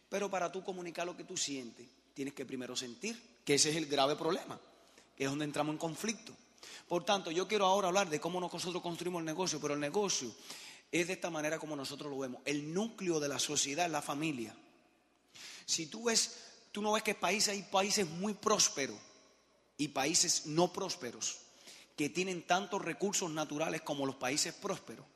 [0.09, 3.77] Pero para tú comunicar lo que tú sientes, tienes que primero sentir, que ese es
[3.77, 4.59] el grave problema,
[5.17, 6.33] es donde entramos en conflicto.
[6.89, 10.33] Por tanto, yo quiero ahora hablar de cómo nosotros construimos el negocio, pero el negocio
[10.91, 12.43] es de esta manera como nosotros lo vemos.
[12.45, 14.55] El núcleo de la sociedad es la familia.
[15.65, 16.37] Si tú ves,
[16.73, 18.97] tú no ves que países, hay países muy prósperos
[19.77, 21.39] y países no prósperos
[21.97, 25.07] que tienen tantos recursos naturales como los países prósperos.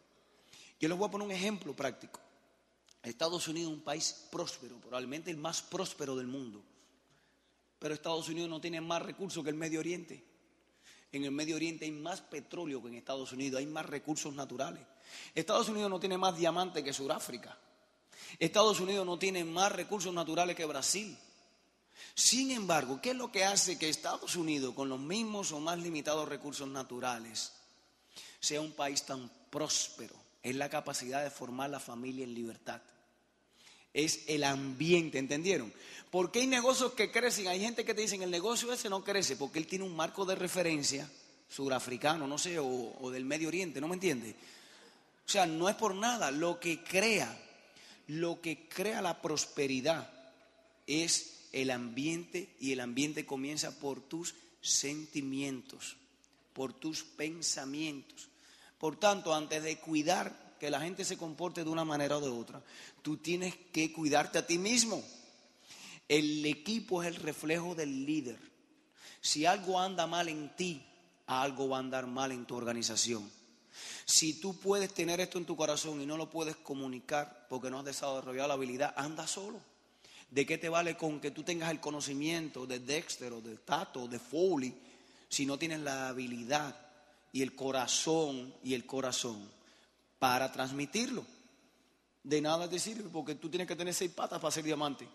[0.81, 2.21] Yo les voy a poner un ejemplo práctico.
[3.03, 6.63] Estados Unidos es un país próspero, probablemente el más próspero del mundo.
[7.81, 10.23] Pero Estados Unidos no tiene más recursos que el Medio Oriente.
[11.13, 14.83] En el Medio Oriente hay más petróleo que en Estados Unidos, hay más recursos naturales.
[15.35, 17.59] Estados Unidos no tiene más diamantes que Sudáfrica.
[18.39, 21.19] Estados Unidos no tiene más recursos naturales que Brasil.
[22.15, 25.79] Sin embargo, ¿qué es lo que hace que Estados Unidos, con los mismos o más
[25.79, 27.53] limitados recursos naturales,
[28.39, 30.15] sea un país tan próspero?
[30.43, 32.83] Es la capacidad de formar la familia en libertad.
[33.93, 35.73] Es el ambiente, ¿entendieron?
[36.11, 39.37] Porque hay negocios que crecen, hay gente que te dicen el negocio ese no crece
[39.37, 41.09] porque él tiene un marco de referencia
[41.49, 42.67] surafricano, no sé, o,
[43.01, 44.35] o del Medio Oriente, ¿no me entiende?
[45.27, 47.37] O sea, no es por nada, lo que crea,
[48.09, 50.11] lo que crea la prosperidad
[50.87, 55.97] es el ambiente y el ambiente comienza por tus sentimientos,
[56.53, 58.29] por tus pensamientos.
[58.79, 62.29] Por tanto, antes de cuidar que la gente se comporte de una manera o de
[62.29, 62.63] otra,
[63.03, 65.03] tú tienes que cuidarte a ti mismo.
[66.07, 68.39] El equipo es el reflejo del líder.
[69.23, 70.85] Si algo anda mal en ti,
[71.27, 73.29] algo va a andar mal en tu organización.
[74.05, 77.79] Si tú puedes tener esto en tu corazón y no lo puedes comunicar porque no
[77.79, 79.61] has desarrollado la habilidad, anda solo.
[80.31, 84.03] ¿De qué te vale con que tú tengas el conocimiento de Dexter o de Tato
[84.03, 84.75] o de Foley
[85.29, 86.77] si no tienes la habilidad
[87.33, 89.60] y el corazón y el corazón
[90.21, 91.27] para transmitirlo?
[92.23, 95.09] De nada te sirve porque tú tienes que tener seis patas para ser diamante.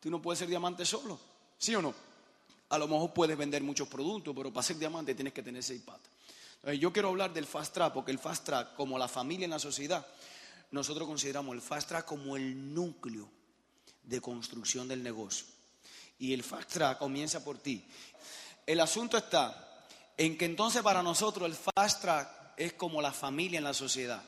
[0.00, 1.18] Tú no puedes ser diamante solo,
[1.56, 1.94] ¿sí o no?
[2.68, 5.80] A lo mejor puedes vender muchos productos, pero para ser diamante tienes que tener seis
[5.80, 6.10] patas.
[6.56, 9.52] Entonces, yo quiero hablar del fast track, porque el fast track, como la familia en
[9.52, 10.04] la sociedad,
[10.72, 13.30] nosotros consideramos el fast track como el núcleo
[14.02, 15.46] de construcción del negocio.
[16.18, 17.86] Y el fast track comienza por ti.
[18.66, 23.58] El asunto está en que entonces para nosotros el fast track es como la familia
[23.58, 24.22] en la sociedad.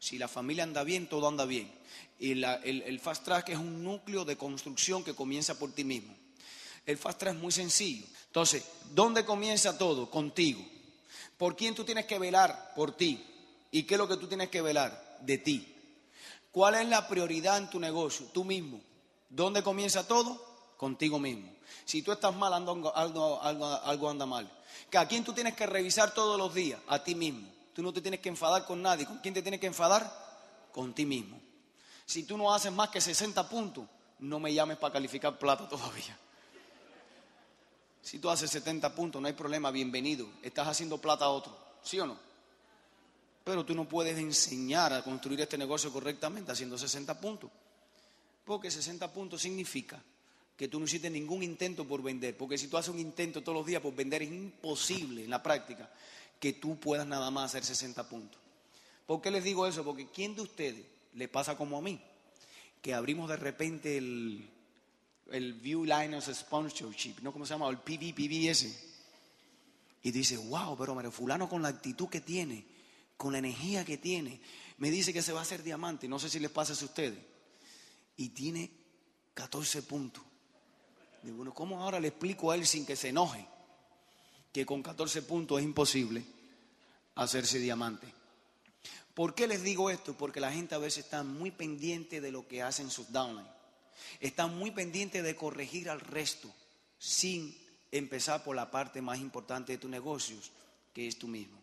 [0.00, 1.70] Si la familia anda bien, todo anda bien.
[2.18, 6.16] Y el, fast track es un núcleo de construcción que comienza por ti mismo.
[6.86, 8.06] El fast track es muy sencillo.
[8.26, 10.10] Entonces, ¿dónde comienza todo?
[10.10, 10.64] Contigo.
[11.36, 12.72] ¿Por quién tú tienes que velar?
[12.74, 13.22] Por ti.
[13.70, 15.18] ¿Y qué es lo que tú tienes que velar?
[15.20, 15.74] De ti.
[16.50, 18.26] ¿Cuál es la prioridad en tu negocio?
[18.32, 18.80] Tú mismo.
[19.28, 20.42] ¿Dónde comienza todo?
[20.78, 21.52] Contigo mismo.
[21.84, 24.50] Si tú estás mal, algo, algo, algo, anda mal.
[24.90, 26.80] ¿Que ¿A quién tú tienes que revisar todos los días?
[26.88, 27.59] A ti mismo.
[27.80, 29.06] Tú no te tienes que enfadar con nadie.
[29.06, 30.68] ¿Con quién te tienes que enfadar?
[30.70, 31.40] Con ti mismo.
[32.04, 33.86] Si tú no haces más que 60 puntos,
[34.18, 36.14] no me llames para calificar plata todavía.
[38.02, 40.28] Si tú haces 70 puntos, no hay problema, bienvenido.
[40.42, 42.18] Estás haciendo plata a otro, ¿sí o no?
[43.44, 47.50] Pero tú no puedes enseñar a construir este negocio correctamente haciendo 60 puntos.
[48.44, 50.02] Porque 60 puntos significa
[50.54, 52.36] que tú no hiciste ningún intento por vender.
[52.36, 55.42] Porque si tú haces un intento todos los días por vender, es imposible en la
[55.42, 55.88] práctica
[56.40, 58.40] que tú puedas nada más hacer 60 puntos.
[59.06, 59.84] ¿Por qué les digo eso?
[59.84, 62.00] Porque ¿quién de ustedes le pasa como a mí?
[62.80, 64.48] Que abrimos de repente el,
[65.30, 67.32] el View Liners Sponsorship, ¿no?
[67.32, 67.68] ¿Cómo se llama?
[67.68, 68.66] El PVPBS.
[70.02, 72.64] Y dice, wow, pero Mario Fulano con la actitud que tiene,
[73.18, 74.40] con la energía que tiene,
[74.78, 76.08] me dice que se va a hacer diamante.
[76.08, 77.18] No sé si les pasa a ustedes.
[78.16, 78.70] Y tiene
[79.34, 80.24] 14 puntos.
[81.22, 83.46] Digo, bueno, ¿cómo ahora le explico a él sin que se enoje?
[84.52, 86.24] Que con 14 puntos es imposible
[87.14, 88.06] hacerse diamante.
[89.14, 90.14] ¿Por qué les digo esto?
[90.14, 93.46] Porque la gente a veces está muy pendiente de lo que hacen sus downline.
[94.20, 96.52] Está muy pendiente de corregir al resto
[96.98, 97.56] sin
[97.90, 100.50] empezar por la parte más importante de tus negocios,
[100.92, 101.60] que es tú mismo.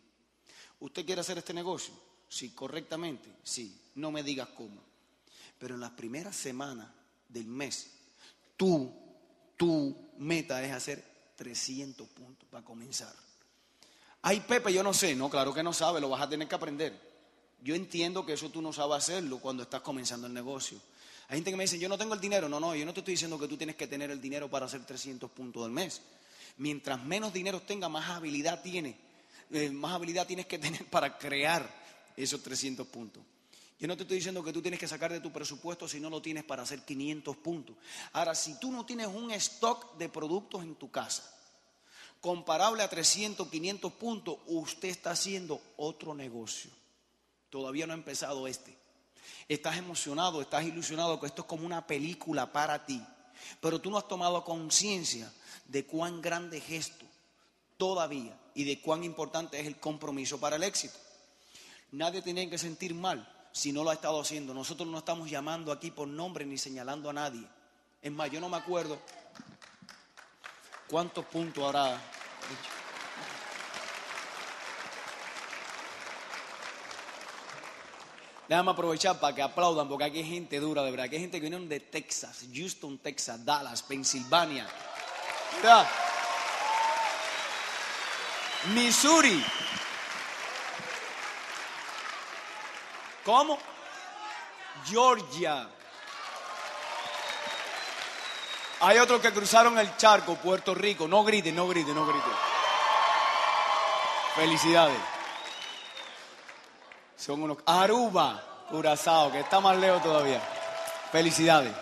[0.80, 1.94] ¿Usted quiere hacer este negocio?
[2.28, 3.80] Sí, correctamente, sí.
[3.94, 4.80] No me digas cómo.
[5.58, 6.88] Pero en las primeras semanas
[7.28, 7.90] del mes,
[8.56, 8.92] tú,
[9.56, 11.07] tu meta es hacer
[11.38, 13.14] 300 puntos para comenzar.
[14.22, 15.14] Ay, Pepe, yo no sé.
[15.14, 17.00] No, claro que no sabe, lo vas a tener que aprender.
[17.62, 20.80] Yo entiendo que eso tú no sabes hacerlo cuando estás comenzando el negocio.
[21.28, 22.48] Hay gente que me dice, yo no tengo el dinero.
[22.48, 24.66] No, no, yo no te estoy diciendo que tú tienes que tener el dinero para
[24.66, 26.02] hacer 300 puntos al mes.
[26.56, 28.96] Mientras menos dinero tenga, más habilidad tiene.
[29.52, 31.70] Eh, más habilidad tienes que tener para crear
[32.16, 33.22] esos 300 puntos.
[33.78, 36.10] Yo no te estoy diciendo que tú tienes que sacar de tu presupuesto si no
[36.10, 37.76] lo tienes para hacer 500 puntos.
[38.12, 41.22] Ahora, si tú no tienes un stock de productos en tu casa
[42.20, 46.72] comparable a 300, 500 puntos, usted está haciendo otro negocio.
[47.50, 48.76] Todavía no ha empezado este.
[49.46, 53.00] Estás emocionado, estás ilusionado que esto es como una película para ti.
[53.60, 55.32] Pero tú no has tomado conciencia
[55.66, 57.06] de cuán grande es esto
[57.76, 60.98] todavía y de cuán importante es el compromiso para el éxito.
[61.92, 64.54] Nadie tiene que sentir mal si no lo ha estado haciendo.
[64.54, 67.44] Nosotros no estamos llamando aquí por nombre ni señalando a nadie.
[68.00, 68.96] Es más, yo no me acuerdo
[70.88, 72.00] cuántos puntos habrá.
[78.46, 81.06] Déjame aprovechar para que aplaudan, porque aquí hay gente dura, de verdad.
[81.06, 84.68] Aquí hay gente que vinieron de Texas, Houston, Texas, Dallas, Pensilvania.
[85.56, 85.84] ¿Verdad?
[88.72, 89.42] Missouri.
[93.28, 93.58] ¿Cómo?
[94.86, 95.68] Georgia.
[98.80, 101.06] Hay otros que cruzaron el charco, Puerto Rico.
[101.06, 102.32] No griten, no griten, no griten.
[104.34, 104.98] Felicidades.
[107.18, 107.58] Son unos.
[107.66, 110.40] Aruba, Curazao, que está más lejos todavía.
[111.12, 111.74] Felicidades.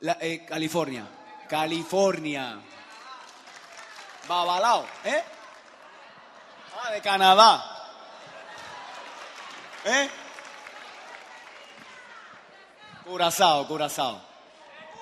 [0.00, 1.08] Eh, California.
[1.48, 2.60] California.
[4.28, 5.24] Babalao, ¿eh?
[6.80, 7.77] Ah, de Canadá.
[9.88, 10.10] ¿Eh?
[13.04, 14.20] Curazao, Curazao.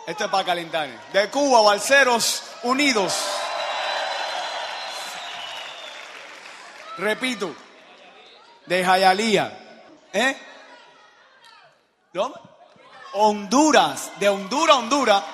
[0.06, 0.88] Esto es para calentar.
[1.12, 3.12] De Cuba, Balseros Unidos.
[6.98, 7.52] Repito.
[8.66, 9.58] De Jayalía.
[10.12, 10.36] ¿Eh?
[12.12, 12.38] ¿Dónde?
[13.14, 14.12] Honduras.
[14.20, 15.24] De Honduras, Honduras.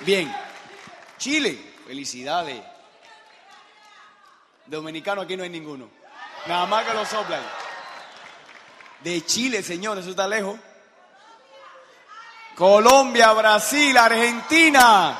[0.00, 0.34] Bien.
[1.18, 1.74] Chile.
[1.86, 2.62] Felicidades.
[4.64, 5.90] Dominicano aquí no hay ninguno.
[6.46, 7.57] Nada más que lo soplan.
[9.02, 10.58] De Chile, señores, eso está lejos.
[12.54, 15.16] Colombia, Brasil, Argentina.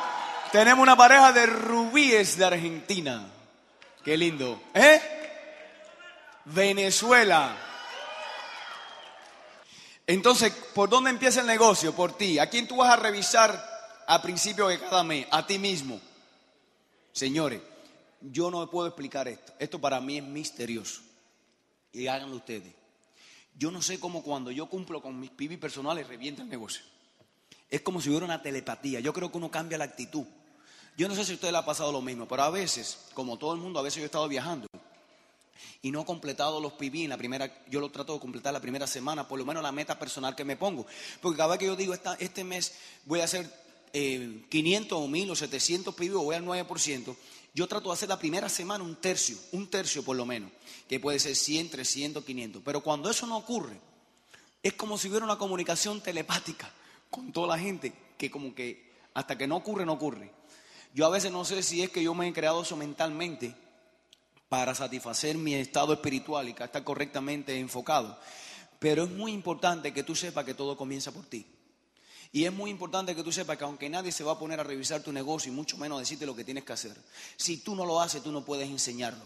[0.51, 3.25] Tenemos una pareja de rubíes de Argentina.
[4.05, 4.61] Qué lindo.
[4.75, 5.01] ¿Eh?
[6.47, 7.57] Venezuela.
[10.07, 11.95] Entonces, ¿por dónde empieza el negocio?
[11.95, 12.39] Por ti.
[12.39, 13.63] ¿A quién tú vas a revisar
[14.07, 15.27] a principio de cada mes?
[15.31, 16.01] A ti mismo.
[17.13, 17.61] Señores,
[18.21, 19.53] yo no puedo explicar esto.
[19.59, 21.03] Esto para mí es misterioso.
[21.93, 22.78] Y háganlo ustedes.
[23.59, 26.83] Yo no sé cómo cuando yo cumplo con mis pibis personales revienta el negocio.
[27.69, 29.01] Es como si hubiera una telepatía.
[29.01, 30.25] Yo creo que uno cambia la actitud.
[30.97, 33.37] Yo no sé si a usted le ha pasado lo mismo, pero a veces, como
[33.37, 34.67] todo el mundo, a veces yo he estado viajando
[35.83, 38.61] y no he completado los PB en la primera, yo lo trato de completar la
[38.61, 40.87] primera semana, por lo menos la meta personal que me pongo.
[41.21, 43.49] Porque cada vez que yo digo, esta, este mes voy a hacer
[43.93, 47.17] eh, 500 o 1000 o 700 PB o voy al 9%,
[47.55, 50.51] yo trato de hacer la primera semana un tercio, un tercio por lo menos,
[50.89, 52.63] que puede ser 100, 300, 500.
[52.65, 53.81] Pero cuando eso no ocurre,
[54.63, 56.71] es como si hubiera una comunicación telepática
[57.11, 60.31] con toda la gente, que como que hasta que no ocurre, no ocurre.
[60.95, 63.55] Yo a veces no sé si es que yo me he creado eso mentalmente
[64.49, 68.19] para satisfacer mi estado espiritual y que estar correctamente enfocado.
[68.79, 71.47] Pero es muy importante que tú sepas que todo comienza por ti.
[72.33, 74.65] Y es muy importante que tú sepas que aunque nadie se va a poner a
[74.65, 76.97] revisar tu negocio y mucho menos decirte lo que tienes que hacer,
[77.37, 79.25] si tú no lo haces, tú no puedes enseñarlo.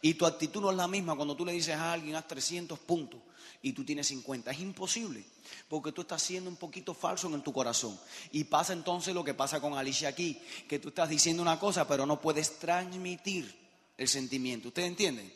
[0.00, 2.78] Y tu actitud no es la misma cuando tú le dices a alguien, haz 300
[2.78, 3.20] puntos
[3.62, 4.50] y tú tienes 50.
[4.50, 5.24] Es imposible,
[5.68, 7.98] porque tú estás siendo un poquito falso en tu corazón.
[8.32, 11.86] Y pasa entonces lo que pasa con Alicia aquí, que tú estás diciendo una cosa,
[11.86, 13.54] pero no puedes transmitir
[13.96, 14.68] el sentimiento.
[14.68, 15.32] ¿Ustedes entienden?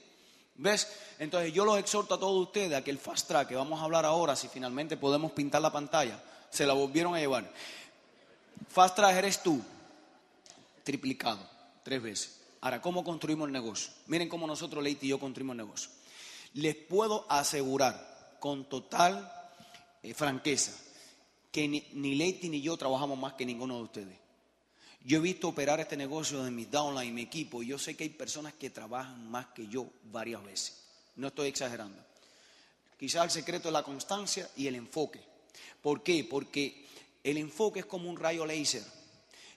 [0.56, 0.88] ¿Ves?
[1.18, 3.84] Entonces yo los exhorto a todos ustedes a que el fast track que vamos a
[3.84, 7.52] hablar ahora, si finalmente podemos pintar la pantalla, se la volvieron a llevar.
[8.68, 9.62] Fast track eres tú,
[10.82, 11.48] triplicado,
[11.82, 12.40] tres veces.
[12.60, 13.92] Ahora, ¿cómo construimos el negocio?
[14.06, 15.90] Miren cómo nosotros, Leite y yo, construimos el negocio.
[16.54, 19.32] Les puedo asegurar con total
[20.02, 20.72] eh, franqueza
[21.52, 24.18] que ni, ni Leite ni yo trabajamos más que ninguno de ustedes.
[25.04, 28.02] Yo he visto operar este negocio de mis downline, mi equipo, y yo sé que
[28.02, 30.82] hay personas que trabajan más que yo varias veces.
[31.14, 32.02] No estoy exagerando.
[32.98, 35.20] Quizás el secreto es la constancia y el enfoque.
[35.82, 36.24] ¿Por qué?
[36.24, 36.86] Porque
[37.22, 38.84] el enfoque es como un rayo láser.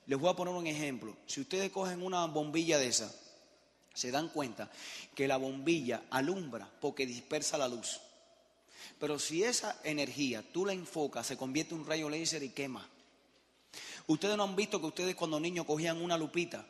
[0.08, 1.16] Les voy a poner un ejemplo.
[1.28, 3.14] Si ustedes cogen una bombilla de esa,
[3.94, 4.72] se dan cuenta
[5.14, 8.00] que la bombilla alumbra porque dispersa la luz.
[9.00, 12.88] Pero si esa energía tú la enfocas, se convierte en un rayo láser y quema.
[14.08, 16.66] Ustedes no han visto que ustedes cuando niños cogían una lupita,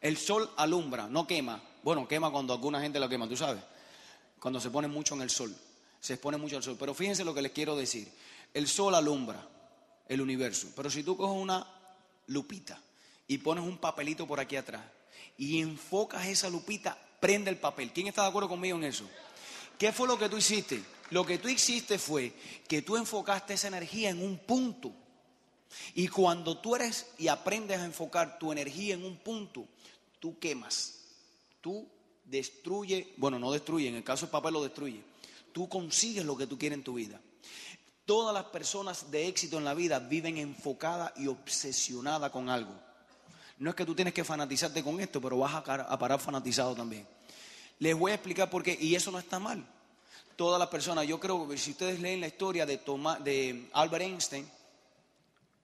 [0.00, 1.62] el sol alumbra, no quema.
[1.82, 3.62] Bueno, quema cuando alguna gente lo quema, tú sabes.
[4.38, 5.56] Cuando se pone mucho en el sol,
[6.00, 6.76] se expone mucho al sol.
[6.78, 8.08] Pero fíjense lo que les quiero decir.
[8.58, 9.48] El sol alumbra
[10.08, 10.72] el universo.
[10.74, 11.64] Pero si tú coges una
[12.26, 12.82] lupita
[13.28, 14.82] y pones un papelito por aquí atrás
[15.36, 17.92] y enfocas esa lupita, prende el papel.
[17.92, 19.08] ¿Quién está de acuerdo conmigo en eso?
[19.78, 20.82] ¿Qué fue lo que tú hiciste?
[21.10, 22.34] Lo que tú hiciste fue
[22.66, 24.92] que tú enfocaste esa energía en un punto.
[25.94, 29.68] Y cuando tú eres y aprendes a enfocar tu energía en un punto,
[30.18, 31.04] tú quemas.
[31.60, 31.86] Tú
[32.24, 35.00] destruyes, bueno, no destruye, en el caso del papel lo destruye.
[35.52, 37.20] Tú consigues lo que tú quieres en tu vida.
[38.08, 42.72] Todas las personas de éxito en la vida viven enfocadas y obsesionadas con algo.
[43.58, 47.06] No es que tú tienes que fanatizarte con esto, pero vas a parar fanatizado también.
[47.78, 49.62] Les voy a explicar por qué, y eso no está mal.
[50.36, 52.80] Todas las personas, yo creo que si ustedes leen la historia de,
[53.22, 54.50] de Albert Einstein,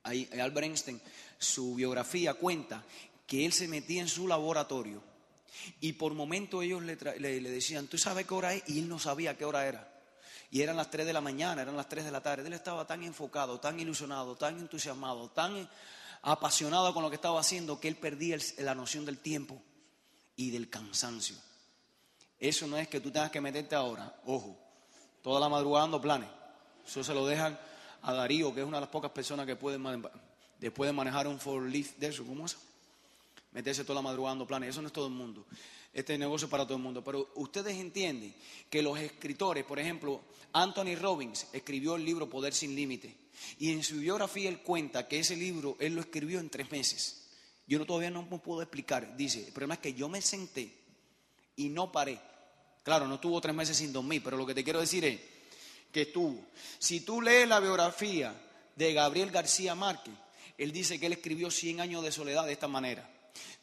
[0.04, 1.00] Albert Einstein,
[1.38, 2.84] su biografía cuenta
[3.26, 5.02] que él se metía en su laboratorio
[5.80, 6.94] y por momentos ellos le,
[7.40, 8.64] decían, ¿tú sabes qué hora es?
[8.66, 9.93] Y él no sabía qué hora era.
[10.54, 12.46] Y eran las 3 de la mañana, eran las 3 de la tarde.
[12.46, 15.68] Él estaba tan enfocado, tan ilusionado, tan entusiasmado, tan
[16.22, 19.60] apasionado con lo que estaba haciendo que él perdía la noción del tiempo
[20.36, 21.34] y del cansancio.
[22.38, 24.56] Eso no es que tú tengas que meterte ahora, ojo,
[25.22, 26.28] toda la madrugada dando planes.
[26.86, 27.58] Eso se lo dejan
[28.02, 29.76] a Darío, que es una de las pocas personas que puede,
[30.60, 32.56] después de manejar un for lift de eso, ¿cómo es?
[33.50, 34.68] Meterse toda la madrugada dando planes.
[34.68, 35.46] Eso no es todo el mundo.
[35.94, 37.02] Este negocio para todo el mundo.
[37.02, 38.34] Pero ustedes entienden
[38.68, 40.20] que los escritores, por ejemplo,
[40.52, 43.14] Anthony Robbins escribió el libro Poder sin Límite.
[43.58, 47.28] Y en su biografía él cuenta que ese libro él lo escribió en tres meses.
[47.66, 49.16] Yo no, todavía no me puedo explicar.
[49.16, 50.74] Dice, el problema es que yo me senté
[51.56, 52.20] y no paré.
[52.82, 55.20] Claro, no tuvo tres meses sin dormir, pero lo que te quiero decir es
[55.90, 56.44] que estuvo.
[56.78, 58.34] Si tú lees la biografía
[58.76, 60.14] de Gabriel García Márquez,
[60.58, 63.08] él dice que él escribió 100 años de soledad de esta manera.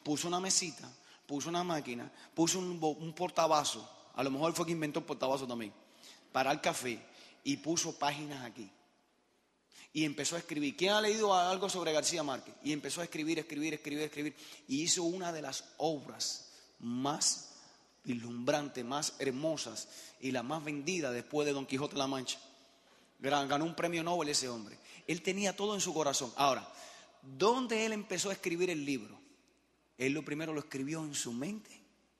[0.02, 0.90] Puso una mesita,
[1.32, 3.14] puso una máquina, puso un, un
[4.14, 5.72] a lo mejor fue que inventó el portabazo también,
[6.30, 7.02] para el café
[7.42, 8.70] y puso páginas aquí.
[9.94, 10.76] Y empezó a escribir.
[10.76, 12.54] ¿Quién ha leído algo sobre García Márquez?
[12.62, 14.36] Y empezó a escribir, escribir, escribir, escribir.
[14.68, 17.54] Y hizo una de las obras más
[18.04, 19.88] vislumbrantes, más hermosas
[20.20, 22.38] y la más vendida después de Don Quijote de la Mancha.
[23.20, 24.76] Ganó un premio Nobel ese hombre.
[25.06, 26.30] Él tenía todo en su corazón.
[26.36, 26.70] Ahora,
[27.22, 29.21] ¿dónde él empezó a escribir el libro?
[30.06, 31.70] Él lo primero lo escribió en su mente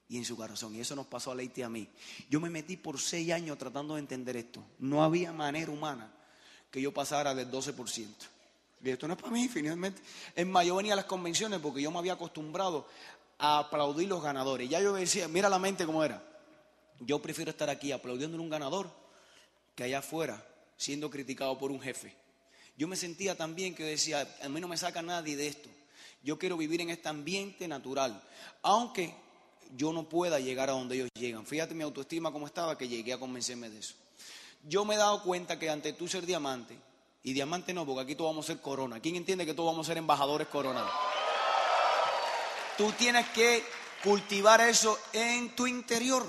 [0.07, 0.73] y en su corazón.
[0.73, 1.85] Y eso nos pasó a Leite y a mí.
[2.29, 4.63] Yo me metí por seis años tratando de entender esto.
[4.79, 6.09] No había manera humana
[6.71, 8.07] que yo pasara del 12%.
[8.83, 10.01] Y esto no es para mí, finalmente.
[10.33, 12.87] Es más, yo venía a las convenciones porque yo me había acostumbrado
[13.37, 14.69] a aplaudir los ganadores.
[14.69, 16.23] Ya yo decía, mira la mente cómo era.
[17.01, 18.89] Yo prefiero estar aquí aplaudiendo a un ganador
[19.75, 20.41] que allá afuera
[20.77, 22.15] siendo criticado por un jefe.
[22.77, 25.69] Yo me sentía también que decía, a mí no me saca nadie de esto.
[26.23, 28.21] Yo quiero vivir en este ambiente natural,
[28.61, 29.13] aunque
[29.75, 31.45] yo no pueda llegar a donde ellos llegan.
[31.45, 33.95] Fíjate mi autoestima cómo estaba que llegué a convencerme de eso.
[34.63, 36.79] Yo me he dado cuenta que ante tú ser diamante,
[37.23, 38.99] y diamante no, porque aquí todos vamos a ser corona.
[38.99, 40.91] ¿Quién entiende que todos vamos a ser embajadores coronados?
[42.77, 43.63] Tú tienes que
[44.03, 46.25] cultivar eso en tu interior.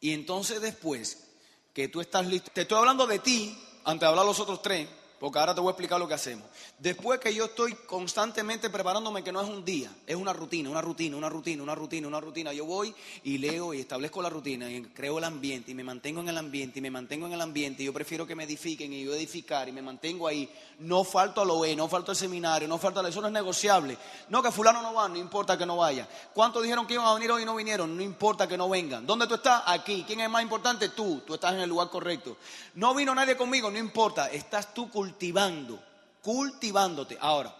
[0.00, 1.26] Y entonces después
[1.72, 4.86] que tú estás listo, te estoy hablando de ti antes de hablar los otros tres,
[5.18, 6.46] porque ahora te voy a explicar lo que hacemos.
[6.78, 10.82] Después que yo estoy constantemente preparándome, que no es un día, es una rutina, una
[10.82, 12.52] rutina, una rutina, una rutina, una rutina.
[12.52, 12.94] Yo voy
[13.24, 16.38] y leo y establezco la rutina y creo el ambiente y me mantengo en el
[16.38, 17.82] ambiente y me mantengo en el ambiente.
[17.82, 20.50] Y yo prefiero que me edifiquen y yo edificar y me mantengo ahí.
[20.80, 23.32] No falto a lo E, no falto al seminario, no falto a eso no es
[23.32, 23.96] negociable.
[24.28, 26.06] No, que fulano no va, no importa que no vaya.
[26.34, 27.96] ¿Cuántos dijeron que iban a venir hoy y no vinieron?
[27.96, 29.06] No importa que no vengan.
[29.06, 29.62] ¿Dónde tú estás?
[29.66, 30.04] Aquí.
[30.06, 30.90] ¿Quién es más importante?
[30.90, 31.22] Tú.
[31.26, 32.36] Tú estás en el lugar correcto.
[32.74, 34.30] No vino nadie conmigo, no importa.
[34.30, 35.82] Estás tú cultivando
[36.26, 37.16] cultivándote.
[37.20, 37.54] Ahora,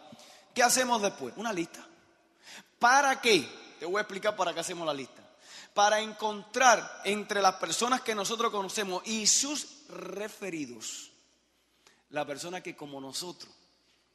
[0.52, 1.32] ¿qué hacemos después?
[1.36, 1.86] Una lista.
[2.80, 3.48] ¿Para qué?
[3.78, 5.22] Te voy a explicar para qué hacemos la lista.
[5.72, 11.12] Para encontrar entre las personas que nosotros conocemos y sus referidos,
[12.10, 13.52] la persona que como nosotros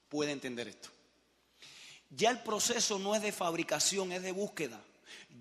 [0.09, 0.89] puede entender esto.
[2.09, 4.81] Ya el proceso no es de fabricación, es de búsqueda.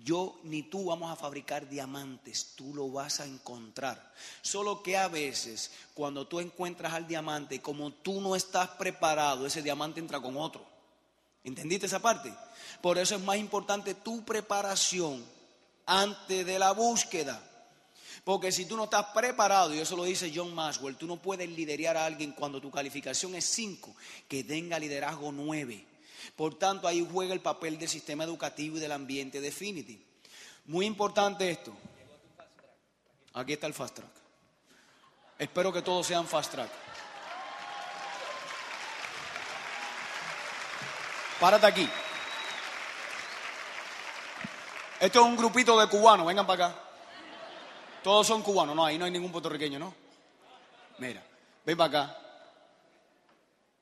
[0.03, 4.13] Yo ni tú vamos a fabricar diamantes, tú lo vas a encontrar.
[4.41, 9.61] Solo que a veces cuando tú encuentras al diamante, como tú no estás preparado, ese
[9.61, 10.65] diamante entra con otro.
[11.43, 12.33] ¿Entendiste esa parte?
[12.81, 15.23] Por eso es más importante tu preparación
[15.85, 17.41] antes de la búsqueda.
[18.23, 21.49] Porque si tú no estás preparado, y eso lo dice John Maxwell, tú no puedes
[21.49, 23.95] liderar a alguien cuando tu calificación es 5,
[24.27, 25.90] que tenga liderazgo 9.
[26.35, 30.05] Por tanto, ahí juega el papel del sistema educativo y del ambiente Definity.
[30.65, 31.73] Muy importante esto.
[33.33, 34.11] Aquí está el fast track.
[35.39, 36.69] Espero que todos sean fast track.
[41.39, 41.89] Párate aquí.
[44.99, 46.79] Esto es un grupito de cubanos, vengan para acá.
[48.03, 49.95] Todos son cubanos, no, ahí no hay ningún puertorriqueño, ¿no?
[50.99, 51.23] Mira,
[51.65, 52.17] ven para acá.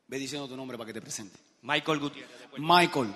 [0.08, 1.38] Ve diciendo tu nombre para que te presente.
[1.62, 2.38] Michael Gutiérrez.
[2.58, 3.14] Michael.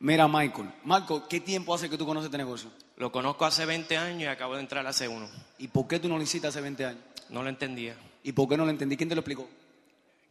[0.00, 0.72] Mira, Michael.
[0.84, 2.70] Michael, ¿qué tiempo hace que tú conoces este negocio?
[2.96, 5.28] Lo conozco hace 20 años y acabo de entrar hace uno.
[5.58, 7.02] ¿Y por qué tú no lo hiciste hace 20 años?
[7.28, 7.96] No lo entendía.
[8.22, 8.96] ¿Y por qué no lo entendí?
[8.96, 9.48] ¿Quién te lo explicó?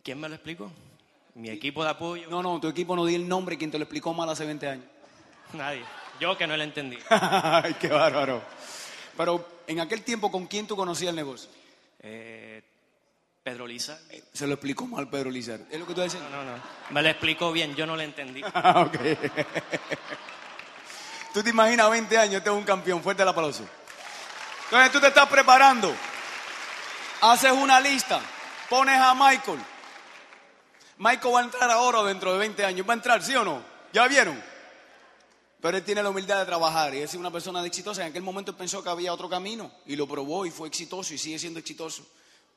[0.03, 0.71] ¿Quién me lo explicó?
[1.35, 2.29] Mi equipo de apoyo.
[2.29, 3.57] No, no, tu equipo no di el nombre.
[3.57, 4.85] ¿Quién te lo explicó mal hace 20 años?
[5.53, 5.83] Nadie.
[6.19, 6.97] Yo que no lo entendí.
[7.09, 8.41] Ay, qué bárbaro.
[9.15, 11.49] Pero en aquel tiempo, ¿con quién tú conocías el negocio?
[12.01, 12.61] Eh,
[13.43, 13.99] Pedro Lisa.
[14.33, 15.61] Se lo explicó mal Pedro Lizar.
[15.71, 16.19] ¿Es lo que tú dices?
[16.21, 16.61] No, no, no.
[16.89, 18.41] Me lo explicó bien, yo no lo entendí.
[18.53, 18.95] Ah, ok.
[21.33, 23.03] Tú te imaginas 20 años, este es un campeón.
[23.03, 23.63] Fuerte el aplauso.
[24.65, 25.93] Entonces tú te estás preparando.
[27.21, 28.19] Haces una lista.
[28.67, 29.59] Pones a Michael.
[30.97, 32.87] Michael va a entrar ahora o dentro de 20 años.
[32.87, 33.63] ¿Va a entrar, sí o no?
[33.93, 34.41] ¿Ya vieron?
[35.61, 38.01] Pero él tiene la humildad de trabajar y es una persona de exitosa.
[38.01, 41.17] En aquel momento pensó que había otro camino y lo probó y fue exitoso y
[41.17, 42.03] sigue siendo exitoso.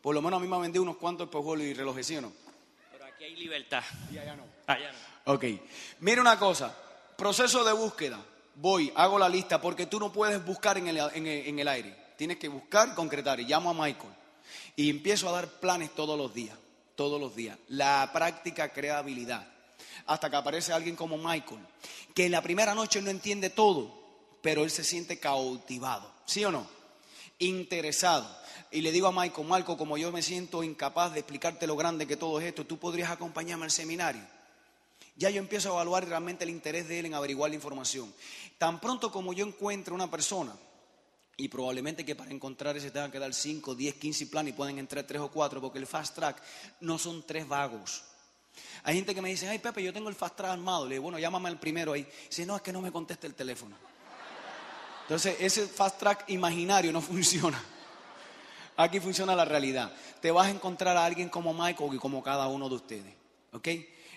[0.02, 2.20] Por lo menos a mí me ha vendido unos cuantos espejuelos y relojes, ¿sí o
[2.22, 2.32] no?
[2.90, 3.82] Pero aquí hay libertad.
[4.12, 4.44] Y allá no.
[4.66, 5.32] Allá no.
[5.34, 5.44] Ok.
[6.00, 6.76] Mira una cosa.
[7.16, 8.18] Proceso de búsqueda.
[8.56, 11.68] Voy, hago la lista porque tú no puedes buscar en el, en el- en el
[11.68, 11.96] aire.
[12.16, 13.38] Tienes que buscar y concretar.
[13.40, 14.12] Y llamo a Michael.
[14.76, 16.56] Y empiezo a dar planes todos los días.
[16.96, 17.56] Todos los días.
[17.68, 19.46] La práctica crea habilidad.
[20.06, 21.60] Hasta que aparece alguien como Michael.
[22.14, 24.02] Que en la primera noche no entiende todo.
[24.42, 26.10] Pero él se siente cautivado.
[26.26, 26.66] ¿Sí o no?
[27.38, 28.28] interesado.
[28.72, 32.06] Y le digo a Michael, Marco, como yo me siento incapaz de explicarte lo grande
[32.06, 34.22] que todo es esto, tú podrías acompañarme al seminario.
[35.16, 38.12] Ya yo empiezo a evaluar realmente el interés de él en averiguar la información.
[38.56, 40.54] Tan pronto como yo encuentre una persona,
[41.36, 44.78] y probablemente que para encontrar ese tengan que dar 5, 10, 15 planes y pueden
[44.78, 46.42] entrar 3 o 4, porque el fast track
[46.80, 48.04] no son tres vagos.
[48.84, 50.86] Hay gente que me dice, ay Pepe, yo tengo el fast track armado.
[50.86, 52.06] Le digo, bueno, llámame al primero ahí.
[52.28, 53.76] Dice, no, es que no me contesta el teléfono.
[55.02, 57.62] Entonces, ese fast track imaginario no funciona.
[58.82, 59.92] Aquí funciona la realidad.
[60.20, 63.14] Te vas a encontrar a alguien como Michael y como cada uno de ustedes.
[63.52, 63.68] ¿Ok?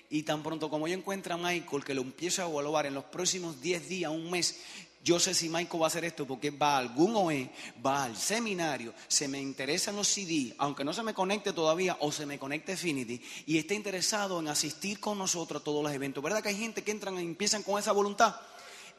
[0.10, 3.06] Y tan pronto como yo encuentre a Michael, que lo empiezo a evaluar en los
[3.06, 4.60] próximos 10 días, un mes,
[5.04, 7.52] yo sé si Michael va a hacer esto porque va a algún OE,
[7.86, 12.12] va al seminario, se me interesan los CD, aunque no se me conecte todavía o
[12.12, 16.24] se me conecte Affinity, y esté interesado en asistir con nosotros a todos los eventos.
[16.24, 18.36] ¿Verdad que hay gente que entran y empiezan con esa voluntad?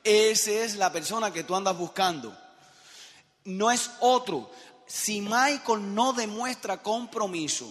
[0.05, 2.37] Esa es la persona que tú andas buscando.
[3.45, 4.51] No es otro.
[4.87, 7.68] Si Michael no demuestra compromiso,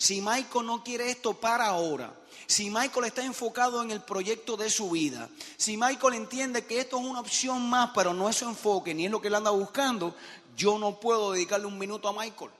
[0.00, 2.14] Si Michael no quiere esto para ahora,
[2.46, 6.98] si Michael está enfocado en el proyecto de su vida, si Michael entiende que esto
[6.98, 9.50] es una opción más, pero no es su enfoque, ni es lo que él anda
[9.50, 10.14] buscando,
[10.56, 12.52] yo no puedo dedicarle un minuto a Michael.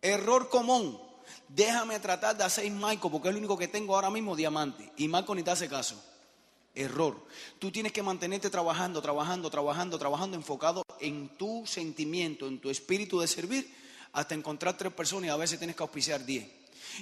[0.00, 0.98] Error común.
[1.46, 4.90] Déjame tratar de hacer Michael porque es el único que tengo ahora mismo diamante.
[4.96, 6.02] Y Michael ni te hace caso.
[6.74, 7.26] Error.
[7.58, 13.20] Tú tienes que mantenerte trabajando, trabajando, trabajando, trabajando, enfocado en tu sentimiento, en tu espíritu
[13.20, 13.70] de servir,
[14.12, 16.46] hasta encontrar tres personas y a veces tienes que auspiciar diez.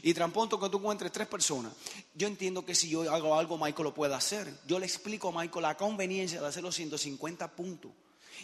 [0.02, 1.72] Y tan pronto que tú encuentres tres personas,
[2.14, 4.52] yo entiendo que si yo hago algo, Michael lo puede hacer.
[4.66, 7.90] Yo le explico a Michael la conveniencia de hacer los 150 puntos.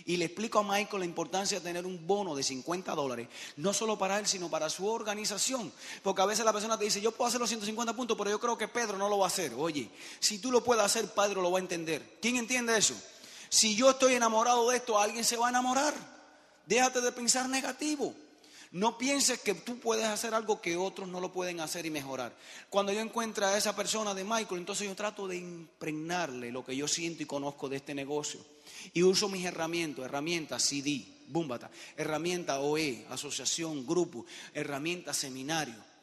[0.07, 3.73] Y le explico a Michael la importancia de tener un bono de 50 dólares, no
[3.73, 5.73] solo para él, sino para su organización.
[6.03, 8.41] Porque a veces la persona te dice, yo puedo hacer los 150 puntos, pero yo
[8.41, 9.53] creo que Pedro no lo va a hacer.
[9.57, 9.91] Oye,
[10.21, 12.19] si tú lo puedes hacer, Pedro lo va a entender.
[12.21, 12.95] ¿Quién entiende eso?
[13.49, 15.95] Si yo estoy enamorado de esto, alguien se va a enamorar.
[16.67, 18.15] Déjate de pensar negativo.
[18.75, 22.37] No pienses que tú puedes hacer algo que otros no lo pueden hacer y mejorar.
[22.69, 26.75] Cuando yo encuentro a esa persona de Michael, entonces yo trato de impregnarle lo que
[26.75, 28.41] yo siento y conozco de este negocio.
[28.93, 35.94] Y uso mis herramientas, herramientas CD, Búmbata, herramienta OE, asociación, grupo, herramientas seminario.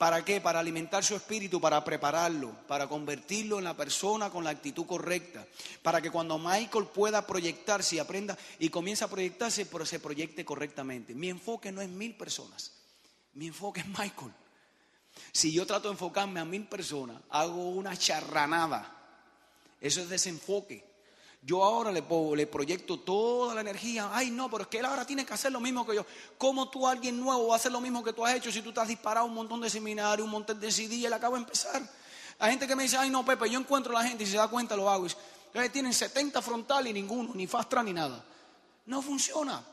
[0.00, 0.40] ¿Para qué?
[0.40, 5.46] Para alimentar su espíritu, para prepararlo, para convertirlo en la persona con la actitud correcta,
[5.82, 10.42] para que cuando Michael pueda proyectarse y aprenda y comience a proyectarse, pero se proyecte
[10.42, 11.14] correctamente.
[11.14, 12.72] Mi enfoque no es mil personas,
[13.34, 14.32] mi enfoque es Michael.
[15.32, 18.96] Si yo trato de enfocarme a mil personas, hago una charranada.
[19.82, 20.82] Eso es desenfoque.
[21.42, 22.04] Yo ahora le,
[22.36, 24.10] le proyecto toda la energía.
[24.12, 26.04] Ay, no, pero es que él ahora tiene que hacer lo mismo que yo.
[26.36, 28.72] ¿Cómo tú, alguien nuevo, va a hacer lo mismo que tú has hecho si tú
[28.72, 31.42] te has disparado un montón de seminarios, un montón de CD y él acaba de
[31.42, 31.82] empezar?
[32.38, 34.32] Hay gente que me dice, ay, no, Pepe, yo encuentro a la gente y si
[34.32, 35.06] se da cuenta lo hago.
[35.54, 38.22] "Eh, tienen 70 frontal y ninguno, ni fast track ni nada.
[38.86, 39.64] No funciona.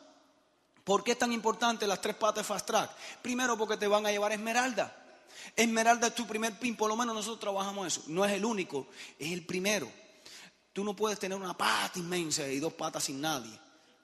[0.83, 2.89] ¿Por qué es tan importante las tres patas de fast track?
[3.21, 4.95] Primero porque te van a llevar Esmeralda.
[5.55, 8.03] Esmeralda es tu primer pin, por lo menos nosotros trabajamos eso.
[8.07, 8.87] No es el único,
[9.19, 9.89] es el primero.
[10.77, 13.51] Tú no puedes tener una pata inmensa y dos patas sin nadie.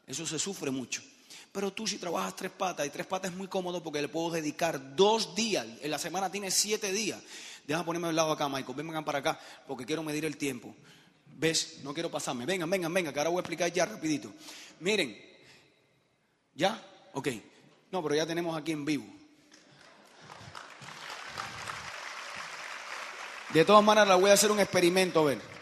[0.07, 1.03] Eso se sufre mucho.
[1.51, 4.32] Pero tú si trabajas tres patas, y tres patas es muy cómodo porque le puedo
[4.32, 5.67] dedicar dos días.
[5.82, 7.21] En la semana tiene siete días.
[7.67, 8.76] Déjame ponerme al lado acá, Michael.
[8.76, 10.76] Vengan para acá porque quiero medir el tiempo.
[11.28, 11.82] ¿Ves?
[11.84, 12.43] No quiero pasarme.
[12.47, 14.34] Vengan, vengan, vengan, que ahora voy a explicar ya rapidito.
[14.80, 15.15] Miren.
[16.55, 16.84] ¿Ya?
[17.13, 17.28] Ok.
[17.91, 19.05] No, pero ya tenemos aquí en vivo.
[23.53, 25.53] De todas maneras, voy a hacer un experimento, a ver.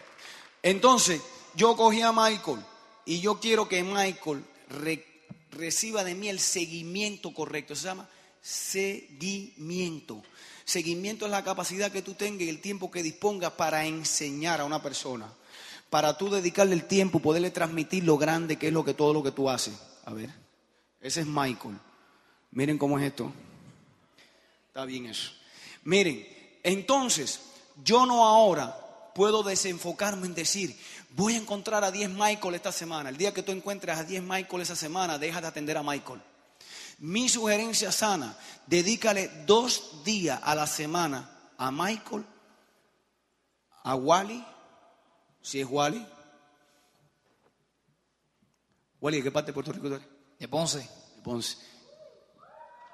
[0.62, 1.20] Entonces,
[1.54, 2.60] yo cogí a Michael
[3.04, 5.06] y yo quiero que Michael re-
[5.50, 7.74] reciba de mí el seguimiento correcto.
[7.74, 8.08] Se llama
[8.40, 10.22] seguimiento.
[10.64, 14.64] Seguimiento es la capacidad que tú tengas y el tiempo que dispongas para enseñar a
[14.64, 15.32] una persona.
[15.90, 19.22] Para tú dedicarle el tiempo, poderle transmitir lo grande que es lo que todo lo
[19.22, 19.74] que tú haces.
[20.04, 20.30] A ver,
[21.00, 21.78] ese es Michael.
[22.52, 23.32] Miren cómo es esto.
[24.68, 25.32] Está bien eso.
[25.84, 26.26] Miren,
[26.62, 27.40] entonces,
[27.84, 28.78] yo no ahora
[29.14, 30.78] puedo desenfocarme en decir,
[31.10, 33.08] voy a encontrar a 10 Michael esta semana.
[33.08, 36.22] El día que tú encuentres a 10 Michael esa semana, deja de atender a Michael.
[36.98, 38.36] Mi sugerencia sana,
[38.66, 42.24] dedícale dos días a la semana a Michael,
[43.84, 44.44] a Wally,
[45.40, 46.06] si es Wally.
[49.00, 50.06] Wally, ¿de qué parte de Puerto Rico tú eres?
[50.38, 50.78] De Ponce.
[50.78, 51.56] De Ponce.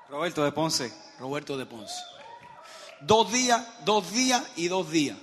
[0.09, 0.93] Roberto de Ponce.
[1.19, 1.95] Roberto de Ponce.
[3.03, 5.19] Dos días, dos días y dos días.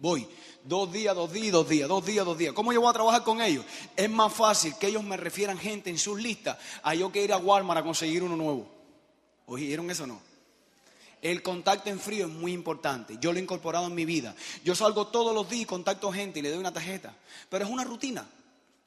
[0.00, 0.26] Voy.
[0.64, 2.52] Dos días, dos días y dos días, dos días, dos días.
[2.52, 3.64] ¿Cómo yo voy a trabajar con ellos?
[3.96, 7.32] Es más fácil que ellos me refieran gente en sus listas a yo que ir
[7.32, 8.68] a Walmart a conseguir uno nuevo.
[9.46, 10.20] ¿Oyeron eso o no?
[11.22, 13.18] El contacto en frío es muy importante.
[13.20, 14.34] Yo lo he incorporado en mi vida.
[14.64, 17.14] Yo salgo todos los días y contacto gente y le doy una tarjeta.
[17.48, 18.26] Pero es una rutina.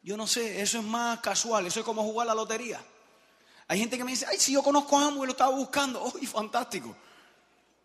[0.01, 1.68] Yo no sé, eso es más casual.
[1.68, 2.84] Eso es como jugar la lotería.
[3.68, 6.03] Hay gente que me dice, ay, si yo conozco a Amway, lo estaba buscando.
[6.16, 6.95] ¡Uy, fantástico!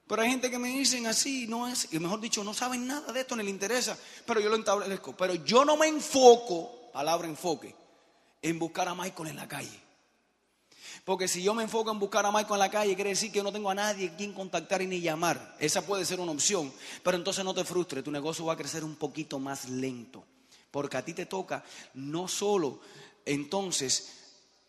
[0.09, 3.13] Pero hay gente que me dicen así, no es, y mejor dicho, no saben nada
[3.13, 5.15] de esto, ni les interesa, pero yo lo establezco.
[5.15, 7.75] Pero yo no me enfoco, palabra enfoque,
[8.41, 9.81] en buscar a Michael en la calle.
[11.05, 13.39] Porque si yo me enfoco en buscar a Michael en la calle, quiere decir que
[13.39, 15.57] yo no tengo a nadie quien contactar y ni llamar.
[15.59, 18.85] Esa puede ser una opción, pero entonces no te frustres, tu negocio va a crecer
[18.85, 20.25] un poquito más lento.
[20.71, 21.63] Porque a ti te toca
[21.95, 22.81] no solo
[23.27, 24.18] entonces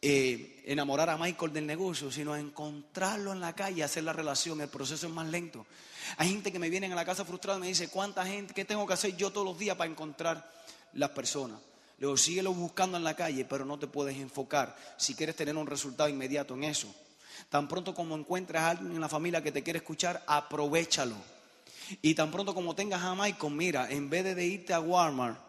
[0.02, 4.62] eh, enamorar a Michael del negocio, sino encontrarlo en la calle, hacer la relación.
[4.62, 5.66] El proceso es más lento.
[6.18, 8.66] Hay gente que me viene a la casa frustrada y me dice, ¿cuánta gente, qué
[8.66, 10.50] tengo que hacer yo todos los días para encontrar
[10.94, 11.60] las personas?
[11.98, 15.58] Le digo, síguelo buscando en la calle, pero no te puedes enfocar si quieres tener
[15.58, 16.94] un resultado inmediato en eso.
[17.50, 21.16] Tan pronto como encuentres a alguien en la familia que te quiere escuchar, aprovechalo.
[22.02, 25.49] Y tan pronto como tengas a Michael, mira, en vez de irte a Walmart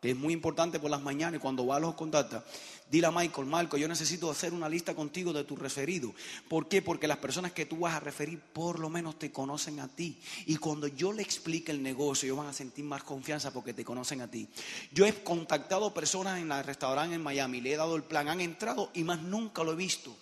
[0.00, 2.44] que es muy importante por las mañanas y cuando va a los contacta,
[2.88, 6.12] dile a Michael, Marco, yo necesito hacer una lista contigo de tus referidos.
[6.48, 6.82] ¿Por qué?
[6.82, 10.20] Porque las personas que tú vas a referir por lo menos te conocen a ti.
[10.46, 13.84] Y cuando yo le explique el negocio, ellos van a sentir más confianza porque te
[13.84, 14.48] conocen a ti.
[14.92, 18.40] Yo he contactado personas en el restaurante en Miami, le he dado el plan, han
[18.40, 20.16] entrado y más nunca lo he visto.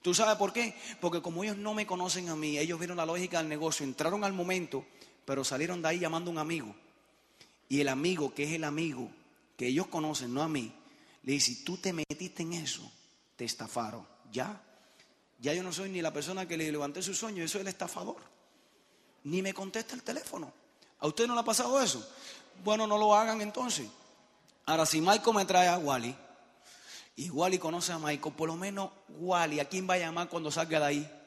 [0.00, 0.76] ¿Tú sabes por qué?
[1.00, 4.22] Porque como ellos no me conocen a mí, ellos vieron la lógica del negocio, entraron
[4.22, 4.84] al momento,
[5.24, 6.74] pero salieron de ahí llamando a un amigo.
[7.68, 9.10] Y el amigo, que es el amigo
[9.56, 10.74] que ellos conocen, no a mí,
[11.22, 12.90] le dice, tú te metiste en eso,
[13.36, 14.06] te estafaron.
[14.30, 14.60] Ya,
[15.40, 17.68] ya yo no soy ni la persona que le levanté su sueño, yo soy el
[17.68, 18.16] estafador.
[19.24, 20.52] Ni me contesta el teléfono.
[21.00, 22.06] ¿A usted no le ha pasado eso?
[22.62, 23.86] Bueno, no lo hagan entonces.
[24.66, 26.14] Ahora, si Michael me trae a Wally,
[27.16, 30.50] y Wally conoce a Michael, por lo menos Wally, ¿a quién va a llamar cuando
[30.50, 31.20] salga de ahí?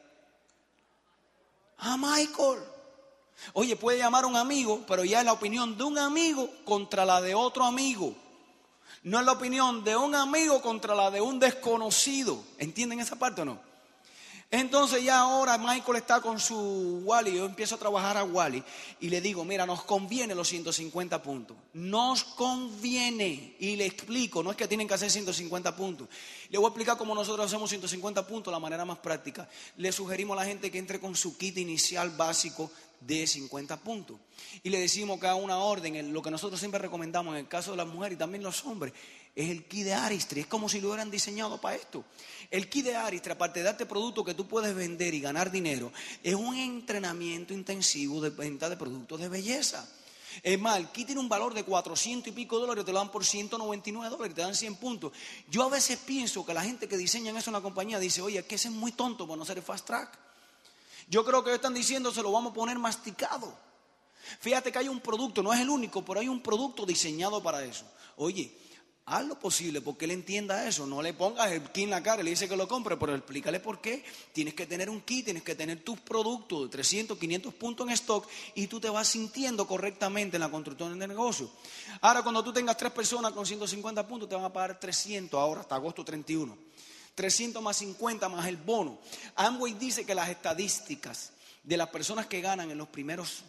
[1.78, 2.60] A Michael.
[3.52, 7.04] Oye, puede llamar a un amigo, pero ya es la opinión de un amigo contra
[7.04, 8.14] la de otro amigo.
[9.02, 12.42] No es la opinión de un amigo contra la de un desconocido.
[12.58, 13.68] ¿Entienden esa parte o no?
[14.50, 18.64] Entonces ya ahora Michael está con su Wally, yo empiezo a trabajar a Wally
[18.98, 24.50] y le digo, mira, nos conviene los 150 puntos, nos conviene y le explico, no
[24.50, 26.08] es que tienen que hacer 150 puntos,
[26.48, 29.46] le voy a explicar cómo nosotros hacemos 150 puntos, la manera más práctica.
[29.76, 32.70] Le sugerimos a la gente que entre con su kit inicial básico
[33.00, 34.18] de 50 puntos.
[34.62, 37.72] Y le decimos que haga una orden, lo que nosotros siempre recomendamos en el caso
[37.72, 38.92] de las mujeres y también los hombres,
[39.34, 42.04] es el kit de Aristri, es como si lo hubieran diseñado para esto.
[42.50, 45.92] El kit de Aristri, aparte de darte productos que tú puedes vender y ganar dinero,
[46.22, 49.88] es un entrenamiento intensivo de venta de productos de belleza.
[50.42, 53.10] Es más, el kit tiene un valor de 400 y pico dólares, te lo dan
[53.10, 55.12] por 199 dólares, te dan 100 puntos.
[55.48, 58.44] Yo a veces pienso que la gente que diseña eso en la compañía dice, oye,
[58.44, 60.27] que ese es muy tonto por no ser el fast track.
[61.08, 63.56] Yo creo que ellos están diciendo, se lo vamos a poner masticado.
[64.40, 67.64] Fíjate que hay un producto, no es el único, pero hay un producto diseñado para
[67.64, 67.84] eso.
[68.16, 68.52] Oye,
[69.06, 70.86] haz lo posible porque él entienda eso.
[70.86, 73.14] No le pongas el kit en la cara y le dice que lo compre, pero
[73.14, 74.04] explícale por qué.
[74.32, 77.92] Tienes que tener un kit, tienes que tener tus productos de 300, 500 puntos en
[77.94, 81.50] stock y tú te vas sintiendo correctamente en la construcción del negocio.
[82.00, 85.62] Ahora, cuando tú tengas tres personas con 150 puntos, te van a pagar 300 ahora
[85.62, 86.56] hasta agosto 31.
[87.18, 89.00] 300 más 50 más el bono.
[89.34, 91.32] Amway dice que las estadísticas
[91.64, 93.42] de las personas que ganan en los primeros,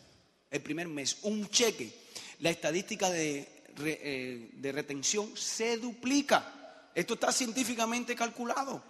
[0.49, 1.93] el primer mes un cheque,
[2.39, 6.89] la estadística de eh, de retención se duplica.
[6.93, 8.81] Esto está científicamente calculado.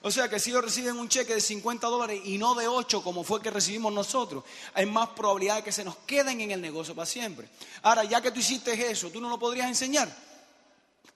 [0.00, 3.02] O sea que si ellos reciben un cheque de 50 dólares y no de 8
[3.02, 6.62] como fue que recibimos nosotros, hay más probabilidad de que se nos queden en el
[6.62, 7.48] negocio para siempre.
[7.82, 10.08] Ahora, ya que tú hiciste eso, ¿tú no lo podrías enseñar?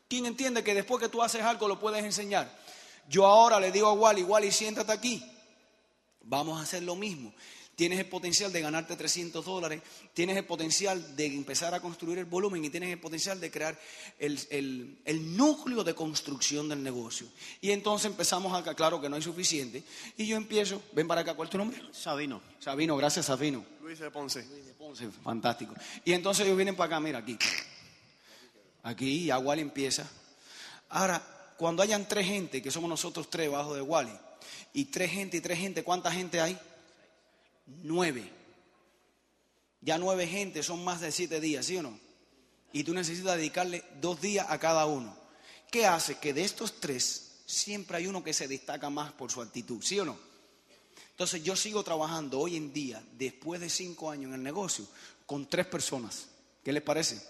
[0.09, 2.53] ¿Quién entiende que después que tú haces algo lo puedes enseñar?
[3.13, 5.23] Yo ahora le digo a Wally, Wally, siéntate aquí.
[6.23, 7.33] Vamos a hacer lo mismo
[7.75, 9.83] tienes el potencial de ganarte 300 dólares,
[10.13, 13.79] tienes el potencial de empezar a construir el volumen y tienes el potencial de crear
[14.19, 17.27] el, núcleo de construcción del negocio.
[17.61, 19.83] Y entonces empezamos acá, claro que no hay suficiente,
[20.17, 21.81] y yo empiezo, ven para acá, ¿cuál es tu nombre?
[21.93, 22.41] Sabino.
[22.59, 23.65] Sabino, gracias Sabino.
[23.81, 24.45] Luis de Ponce.
[24.45, 25.75] Luis de Ponce, fantástico.
[26.05, 27.37] Y entonces ellos vienen para acá, mira, aquí.
[28.85, 30.09] Aquí, ya Wally empieza.
[30.89, 31.21] Ahora,
[31.63, 34.19] cuando hayan tres gente, que somos nosotros tres bajo de Wally,
[34.73, 36.59] y tres gente y tres gente, ¿cuánta gente hay?
[37.85, 38.29] nueve.
[39.81, 41.97] Ya nueve gente son más de siete días, ¿sí o no?
[42.73, 45.17] Y tú necesitas dedicarle dos días a cada uno.
[45.71, 46.17] ¿Qué hace?
[46.17, 50.01] Que de estos tres siempre hay uno que se destaca más por su actitud, ¿sí
[50.01, 50.19] o no?
[51.11, 54.85] Entonces yo sigo trabajando hoy en día, después de cinco años en el negocio,
[55.27, 56.27] con tres personas.
[56.65, 57.25] ¿Qué les parece?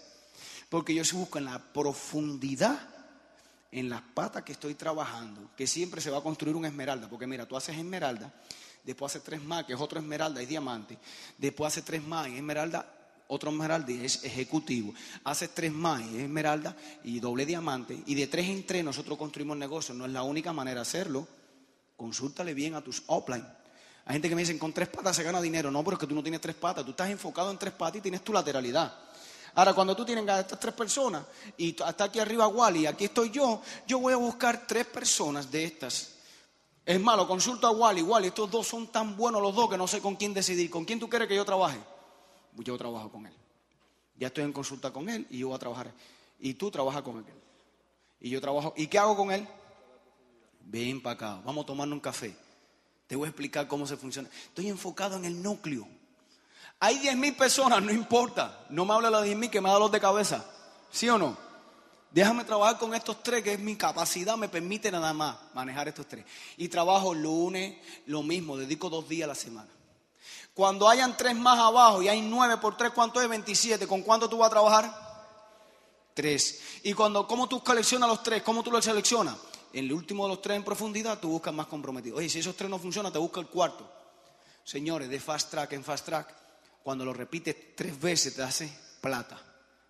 [0.69, 2.89] Porque yo se busco en la profundidad,
[3.73, 7.09] en las patas que estoy trabajando, que siempre se va a construir una esmeralda.
[7.09, 8.31] Porque mira, tú haces esmeralda
[8.83, 10.97] después hace tres más, que es otro esmeralda, es diamante,
[11.37, 12.85] después hace tres más, es esmeralda,
[13.27, 14.93] otro esmeralda y es ejecutivo,
[15.23, 19.57] hace tres más, es esmeralda y doble diamante, y de tres en tres nosotros construimos
[19.57, 21.27] negocios, no es la única manera de hacerlo,
[21.95, 23.45] consúltale bien a tus offline.
[24.05, 26.07] Hay gente que me dice, con tres patas se gana dinero, no, pero es que
[26.07, 28.93] tú no tienes tres patas, tú estás enfocado en tres patas y tienes tu lateralidad.
[29.55, 31.23] Ahora, cuando tú tienes a estas tres personas
[31.57, 35.63] y hasta aquí arriba Wally, aquí estoy yo, yo voy a buscar tres personas de
[35.65, 36.13] estas
[36.85, 38.01] es malo, consulta a Wally.
[38.01, 40.69] Wally, estos dos son tan buenos los dos que no sé con quién decidir.
[40.69, 41.79] ¿Con quién tú quieres que yo trabaje?
[42.55, 43.33] Pues yo trabajo con él.
[44.17, 45.91] Ya estoy en consulta con él y yo voy a trabajar.
[46.39, 47.25] Y tú trabajas con él.
[48.19, 48.73] Y yo trabajo.
[48.75, 49.47] ¿Y qué hago con él?
[50.65, 52.35] Ven para acá, vamos a tomarnos un café.
[53.07, 54.29] Te voy a explicar cómo se funciona.
[54.47, 55.87] Estoy enfocado en el núcleo.
[56.83, 58.65] Hay 10 mil personas, no importa.
[58.67, 60.43] No me hable de los 10 mil que me da los de cabeza.
[60.91, 61.37] ¿Sí o no?
[62.11, 66.05] Déjame trabajar con estos tres, que es mi capacidad, me permite nada más manejar estos
[66.09, 66.25] tres.
[66.57, 67.77] Y trabajo lunes,
[68.07, 69.69] lo mismo, dedico dos días a la semana.
[70.53, 73.29] Cuando hayan tres más abajo y hay nueve por tres, ¿cuánto es?
[73.29, 73.87] 27.
[73.87, 74.93] ¿Con cuánto tú vas a trabajar?
[76.13, 76.59] Tres.
[76.83, 78.43] Y cuando, ¿cómo tú seleccionas los tres?
[78.43, 79.37] ¿Cómo tú los seleccionas?
[79.71, 82.17] En el último de los tres en profundidad, tú buscas más comprometido.
[82.17, 83.89] Oye, si esos tres no funcionan, te busca el cuarto.
[84.65, 86.42] Señores, de fast track en fast track,
[86.83, 88.71] cuando lo repites tres veces, te hace
[89.01, 89.41] plata.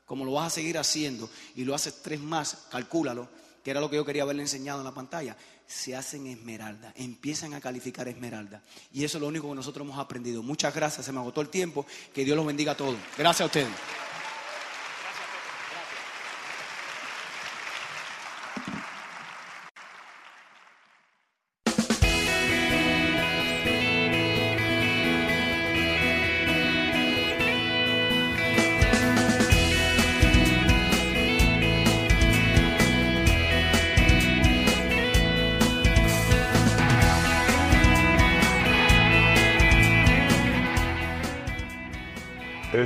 [0.06, 3.28] Como lo vas a seguir haciendo y lo haces tres más, calcúlalo,
[3.64, 5.36] que era lo que yo quería haberle enseñado en la pantalla,
[5.66, 8.62] se hacen esmeralda, empiezan a calificar esmeralda.
[8.92, 10.44] Y eso es lo único que nosotros hemos aprendido.
[10.44, 12.98] Muchas gracias, se me agotó el tiempo, que Dios los bendiga a todos.
[13.18, 14.13] Gracias a ustedes.